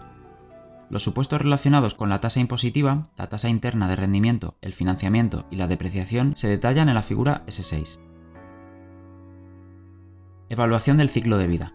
Los 0.90 1.02
supuestos 1.02 1.42
relacionados 1.42 1.96
con 1.96 2.10
la 2.10 2.20
tasa 2.20 2.42
impositiva, 2.42 3.04
la 3.18 3.28
tasa 3.28 3.48
interna 3.48 3.88
de 3.88 3.96
rendimiento, 3.96 4.58
el 4.60 4.74
financiamiento 4.74 5.46
y 5.50 5.56
la 5.56 5.68
depreciación 5.68 6.36
se 6.36 6.50
detallan 6.50 6.90
en 6.90 6.96
la 6.96 7.04
figura 7.04 7.46
S6. 7.48 8.02
Evaluación 10.50 10.98
del 10.98 11.08
ciclo 11.08 11.38
de 11.38 11.48
vida. 11.48 11.74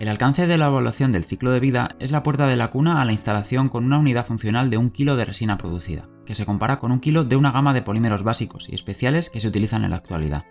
El 0.00 0.08
alcance 0.08 0.46
de 0.46 0.58
la 0.58 0.66
evaluación 0.66 1.12
del 1.12 1.24
ciclo 1.24 1.50
de 1.50 1.60
vida 1.60 1.96
es 1.98 2.10
la 2.10 2.22
puerta 2.22 2.46
de 2.46 2.56
la 2.56 2.68
cuna 2.68 3.00
a 3.00 3.06
la 3.06 3.12
instalación 3.12 3.70
con 3.70 3.86
una 3.86 3.98
unidad 3.98 4.26
funcional 4.26 4.68
de 4.68 4.76
un 4.76 4.90
kilo 4.90 5.16
de 5.16 5.24
resina 5.24 5.56
producida, 5.56 6.10
que 6.30 6.36
se 6.36 6.46
compara 6.46 6.78
con 6.78 6.92
un 6.92 7.00
kilo 7.00 7.24
de 7.24 7.34
una 7.34 7.50
gama 7.50 7.74
de 7.74 7.82
polímeros 7.82 8.22
básicos 8.22 8.68
y 8.68 8.76
especiales 8.76 9.30
que 9.30 9.40
se 9.40 9.48
utilizan 9.48 9.82
en 9.82 9.90
la 9.90 9.96
actualidad. 9.96 10.44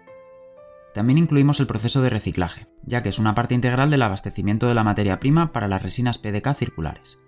También 0.93 1.17
incluimos 1.17 1.61
el 1.61 1.67
proceso 1.67 2.01
de 2.01 2.09
reciclaje, 2.09 2.67
ya 2.83 2.99
que 2.99 3.07
es 3.07 3.17
una 3.17 3.33
parte 3.33 3.55
integral 3.55 3.89
del 3.89 4.01
abastecimiento 4.01 4.67
de 4.67 4.73
la 4.73 4.83
materia 4.83 5.21
prima 5.21 5.53
para 5.53 5.69
las 5.69 5.81
resinas 5.81 6.17
PDK 6.17 6.53
circulares. 6.53 7.19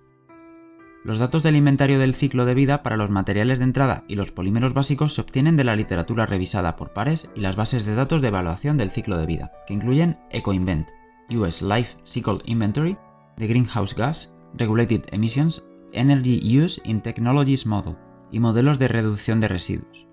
Los 1.05 1.17
datos 1.17 1.43
del 1.43 1.55
inventario 1.55 1.97
del 1.97 2.13
ciclo 2.13 2.43
de 2.43 2.53
vida 2.53 2.83
para 2.83 2.97
los 2.97 3.09
materiales 3.09 3.59
de 3.59 3.63
entrada 3.63 4.03
y 4.09 4.15
los 4.15 4.33
polímeros 4.33 4.73
básicos 4.73 5.13
se 5.13 5.21
obtienen 5.21 5.55
de 5.55 5.63
la 5.63 5.77
literatura 5.77 6.25
revisada 6.25 6.75
por 6.75 6.91
pares 6.91 7.31
y 7.37 7.39
las 7.39 7.55
bases 7.55 7.85
de 7.85 7.95
datos 7.95 8.21
de 8.21 8.27
evaluación 8.27 8.75
del 8.75 8.91
ciclo 8.91 9.17
de 9.17 9.27
vida, 9.27 9.53
que 9.65 9.75
incluyen 9.75 10.19
EcoInvent, 10.29 10.89
US 11.29 11.61
Life 11.61 11.99
Cycle 12.05 12.39
Inventory, 12.43 12.97
The 13.37 13.47
Greenhouse 13.47 13.95
Gas, 13.95 14.33
Regulated 14.55 15.05
Emissions, 15.13 15.63
Energy 15.93 16.41
Use 16.43 16.81
in 16.83 16.99
Technologies 16.99 17.65
Model 17.65 17.95
y 18.31 18.39
modelos 18.39 18.79
de 18.79 18.87
reducción 18.87 19.39
de 19.39 19.47
residuos. 19.47 20.07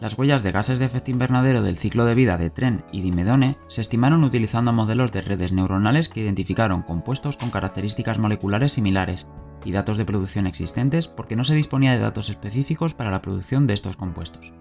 Las 0.00 0.18
huellas 0.18 0.42
de 0.42 0.52
gases 0.52 0.78
de 0.78 0.84
efecto 0.84 1.10
invernadero 1.10 1.62
del 1.62 1.78
ciclo 1.78 2.04
de 2.04 2.14
vida 2.14 2.36
de 2.36 2.50
Tren 2.50 2.84
y 2.92 3.00
Dimedone 3.00 3.56
se 3.68 3.80
estimaron 3.80 4.24
utilizando 4.24 4.72
modelos 4.72 5.12
de 5.12 5.22
redes 5.22 5.52
neuronales 5.52 6.08
que 6.08 6.20
identificaron 6.20 6.82
compuestos 6.82 7.36
con 7.36 7.50
características 7.50 8.18
moleculares 8.18 8.72
similares 8.72 9.30
y 9.64 9.72
datos 9.72 9.96
de 9.96 10.04
producción 10.04 10.46
existentes 10.46 11.08
porque 11.08 11.36
no 11.36 11.44
se 11.44 11.54
disponía 11.54 11.92
de 11.92 12.00
datos 12.00 12.28
específicos 12.28 12.92
para 12.92 13.10
la 13.10 13.22
producción 13.22 13.66
de 13.66 13.74
estos 13.74 13.96
compuestos. 13.96 14.52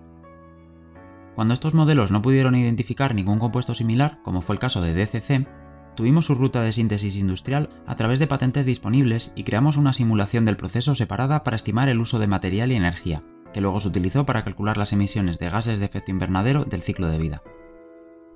Cuando 1.35 1.53
estos 1.53 1.73
modelos 1.73 2.11
no 2.11 2.21
pudieron 2.21 2.55
identificar 2.55 3.15
ningún 3.15 3.39
compuesto 3.39 3.73
similar, 3.73 4.19
como 4.23 4.41
fue 4.41 4.55
el 4.55 4.59
caso 4.59 4.81
de 4.81 4.93
DCC, 4.93 5.47
tuvimos 5.95 6.25
su 6.25 6.35
ruta 6.35 6.61
de 6.61 6.73
síntesis 6.73 7.15
industrial 7.15 7.69
a 7.85 7.95
través 7.95 8.19
de 8.19 8.27
patentes 8.27 8.65
disponibles 8.65 9.33
y 9.35 9.43
creamos 9.43 9.77
una 9.77 9.93
simulación 9.93 10.45
del 10.45 10.57
proceso 10.57 10.95
separada 10.95 11.43
para 11.43 11.55
estimar 11.55 11.89
el 11.89 11.99
uso 11.99 12.19
de 12.19 12.27
material 12.27 12.71
y 12.71 12.75
energía, 12.75 13.21
que 13.53 13.61
luego 13.61 13.79
se 13.79 13.87
utilizó 13.87 14.25
para 14.25 14.43
calcular 14.43 14.77
las 14.77 14.93
emisiones 14.93 15.39
de 15.39 15.49
gases 15.49 15.79
de 15.79 15.85
efecto 15.85 16.11
invernadero 16.11 16.65
del 16.65 16.81
ciclo 16.81 17.07
de 17.07 17.19
vida. 17.19 17.43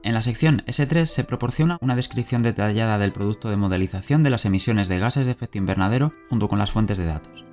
En 0.04 0.14
la 0.14 0.22
sección 0.22 0.64
S3 0.68 1.06
se 1.06 1.24
proporciona 1.24 1.78
una 1.82 1.96
descripción 1.96 2.44
detallada 2.44 2.98
del 2.98 3.12
producto 3.12 3.50
de 3.50 3.58
modelización 3.58 4.24
de 4.24 4.30
las 4.30 4.46
emisiones 4.46 4.88
de 4.88 5.00
gases 5.00 5.26
de 5.26 5.32
efecto 5.32 5.58
invernadero 5.58 6.14
junto 6.30 6.48
con 6.48 6.60
las 6.60 6.72
fuentes 6.72 6.98
de 6.98 7.06
datos. 7.06 7.44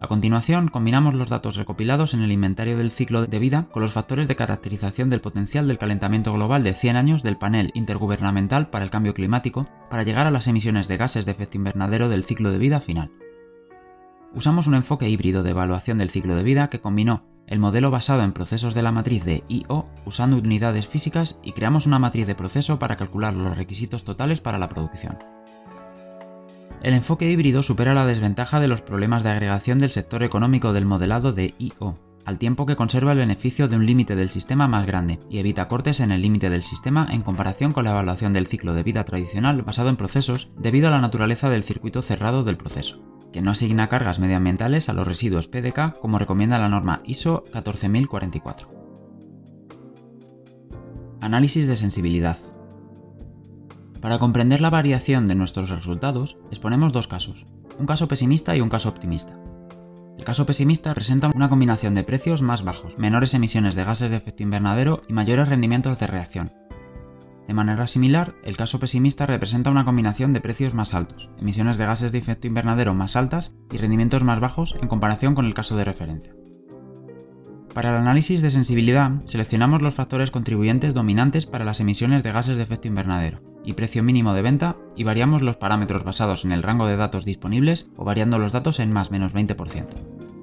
A 0.00 0.06
continuación, 0.06 0.68
combinamos 0.68 1.14
los 1.14 1.28
datos 1.28 1.56
recopilados 1.56 2.14
en 2.14 2.22
el 2.22 2.30
inventario 2.30 2.78
del 2.78 2.92
ciclo 2.92 3.26
de 3.26 3.38
vida 3.40 3.64
con 3.64 3.82
los 3.82 3.90
factores 3.90 4.28
de 4.28 4.36
caracterización 4.36 5.08
del 5.08 5.20
potencial 5.20 5.66
del 5.66 5.78
calentamiento 5.78 6.32
global 6.32 6.62
de 6.62 6.74
100 6.74 6.94
años 6.94 7.24
del 7.24 7.36
panel 7.36 7.72
intergubernamental 7.74 8.70
para 8.70 8.84
el 8.84 8.90
cambio 8.90 9.12
climático 9.12 9.66
para 9.90 10.04
llegar 10.04 10.28
a 10.28 10.30
las 10.30 10.46
emisiones 10.46 10.86
de 10.86 10.98
gases 10.98 11.26
de 11.26 11.32
efecto 11.32 11.56
invernadero 11.56 12.08
del 12.08 12.22
ciclo 12.22 12.52
de 12.52 12.58
vida 12.58 12.80
final. 12.80 13.10
Usamos 14.32 14.68
un 14.68 14.76
enfoque 14.76 15.08
híbrido 15.08 15.42
de 15.42 15.50
evaluación 15.50 15.98
del 15.98 16.10
ciclo 16.10 16.36
de 16.36 16.44
vida 16.44 16.68
que 16.68 16.80
combinó 16.80 17.24
el 17.48 17.58
modelo 17.58 17.90
basado 17.90 18.22
en 18.22 18.32
procesos 18.32 18.74
de 18.74 18.82
la 18.82 18.92
matriz 18.92 19.24
de 19.24 19.42
IO 19.48 19.84
usando 20.04 20.36
unidades 20.36 20.86
físicas 20.86 21.40
y 21.42 21.52
creamos 21.52 21.86
una 21.86 21.98
matriz 21.98 22.28
de 22.28 22.36
proceso 22.36 22.78
para 22.78 22.96
calcular 22.96 23.34
los 23.34 23.56
requisitos 23.56 24.04
totales 24.04 24.40
para 24.40 24.58
la 24.58 24.68
producción. 24.68 25.16
El 26.82 26.94
enfoque 26.94 27.30
híbrido 27.30 27.62
supera 27.62 27.92
la 27.92 28.06
desventaja 28.06 28.60
de 28.60 28.68
los 28.68 28.82
problemas 28.82 29.24
de 29.24 29.30
agregación 29.30 29.78
del 29.78 29.90
sector 29.90 30.22
económico 30.22 30.72
del 30.72 30.86
modelado 30.86 31.32
de 31.32 31.54
IO, 31.58 31.98
al 32.24 32.38
tiempo 32.38 32.66
que 32.66 32.76
conserva 32.76 33.12
el 33.12 33.18
beneficio 33.18 33.68
de 33.68 33.76
un 33.76 33.86
límite 33.86 34.14
del 34.14 34.30
sistema 34.30 34.68
más 34.68 34.86
grande 34.86 35.18
y 35.28 35.38
evita 35.38 35.66
cortes 35.66 35.98
en 35.98 36.12
el 36.12 36.22
límite 36.22 36.50
del 36.50 36.62
sistema 36.62 37.06
en 37.10 37.22
comparación 37.22 37.72
con 37.72 37.84
la 37.84 37.90
evaluación 37.90 38.32
del 38.32 38.46
ciclo 38.46 38.74
de 38.74 38.82
vida 38.84 39.02
tradicional 39.04 39.62
basado 39.62 39.88
en 39.88 39.96
procesos 39.96 40.50
debido 40.56 40.88
a 40.88 40.90
la 40.92 41.00
naturaleza 41.00 41.50
del 41.50 41.64
circuito 41.64 42.00
cerrado 42.00 42.44
del 42.44 42.58
proceso, 42.58 43.02
que 43.32 43.42
no 43.42 43.50
asigna 43.50 43.88
cargas 43.88 44.20
medioambientales 44.20 44.88
a 44.88 44.92
los 44.92 45.08
residuos 45.08 45.48
PDK 45.48 45.98
como 45.98 46.18
recomienda 46.18 46.58
la 46.58 46.68
norma 46.68 47.02
ISO 47.04 47.44
14044. 47.52 48.70
Análisis 51.20 51.66
de 51.66 51.76
sensibilidad. 51.76 52.38
Para 54.00 54.18
comprender 54.18 54.60
la 54.60 54.70
variación 54.70 55.26
de 55.26 55.34
nuestros 55.34 55.70
resultados, 55.70 56.38
exponemos 56.50 56.92
dos 56.92 57.08
casos, 57.08 57.46
un 57.78 57.86
caso 57.86 58.06
pesimista 58.06 58.56
y 58.56 58.60
un 58.60 58.68
caso 58.68 58.88
optimista. 58.88 59.34
El 60.16 60.24
caso 60.24 60.46
pesimista 60.46 60.94
presenta 60.94 61.30
una 61.34 61.48
combinación 61.48 61.94
de 61.94 62.04
precios 62.04 62.40
más 62.40 62.62
bajos, 62.62 62.96
menores 62.98 63.34
emisiones 63.34 63.74
de 63.74 63.84
gases 63.84 64.10
de 64.10 64.16
efecto 64.16 64.44
invernadero 64.44 65.02
y 65.08 65.12
mayores 65.12 65.48
rendimientos 65.48 65.98
de 65.98 66.06
reacción. 66.06 66.52
De 67.48 67.54
manera 67.54 67.88
similar, 67.88 68.34
el 68.44 68.56
caso 68.56 68.78
pesimista 68.78 69.26
representa 69.26 69.70
una 69.70 69.84
combinación 69.84 70.32
de 70.32 70.40
precios 70.40 70.74
más 70.74 70.94
altos, 70.94 71.30
emisiones 71.40 71.76
de 71.76 71.86
gases 71.86 72.12
de 72.12 72.18
efecto 72.18 72.46
invernadero 72.46 72.94
más 72.94 73.16
altas 73.16 73.56
y 73.72 73.78
rendimientos 73.78 74.22
más 74.22 74.38
bajos 74.38 74.76
en 74.80 74.86
comparación 74.86 75.34
con 75.34 75.46
el 75.46 75.54
caso 75.54 75.76
de 75.76 75.84
referencia. 75.84 76.34
Para 77.74 77.90
el 77.90 77.96
análisis 77.96 78.42
de 78.42 78.50
sensibilidad, 78.50 79.12
seleccionamos 79.24 79.82
los 79.82 79.94
factores 79.94 80.30
contribuyentes 80.30 80.94
dominantes 80.94 81.46
para 81.46 81.64
las 81.64 81.80
emisiones 81.80 82.22
de 82.22 82.32
gases 82.32 82.56
de 82.56 82.62
efecto 82.62 82.88
invernadero 82.88 83.40
y 83.68 83.74
precio 83.74 84.02
mínimo 84.02 84.32
de 84.32 84.40
venta 84.40 84.76
y 84.96 85.04
variamos 85.04 85.42
los 85.42 85.58
parámetros 85.58 86.02
basados 86.02 86.46
en 86.46 86.52
el 86.52 86.62
rango 86.62 86.86
de 86.86 86.96
datos 86.96 87.26
disponibles 87.26 87.90
o 87.98 88.04
variando 88.04 88.38
los 88.38 88.52
datos 88.52 88.80
en 88.80 88.90
más 88.90 89.10
menos 89.10 89.34
20%. 89.34 90.37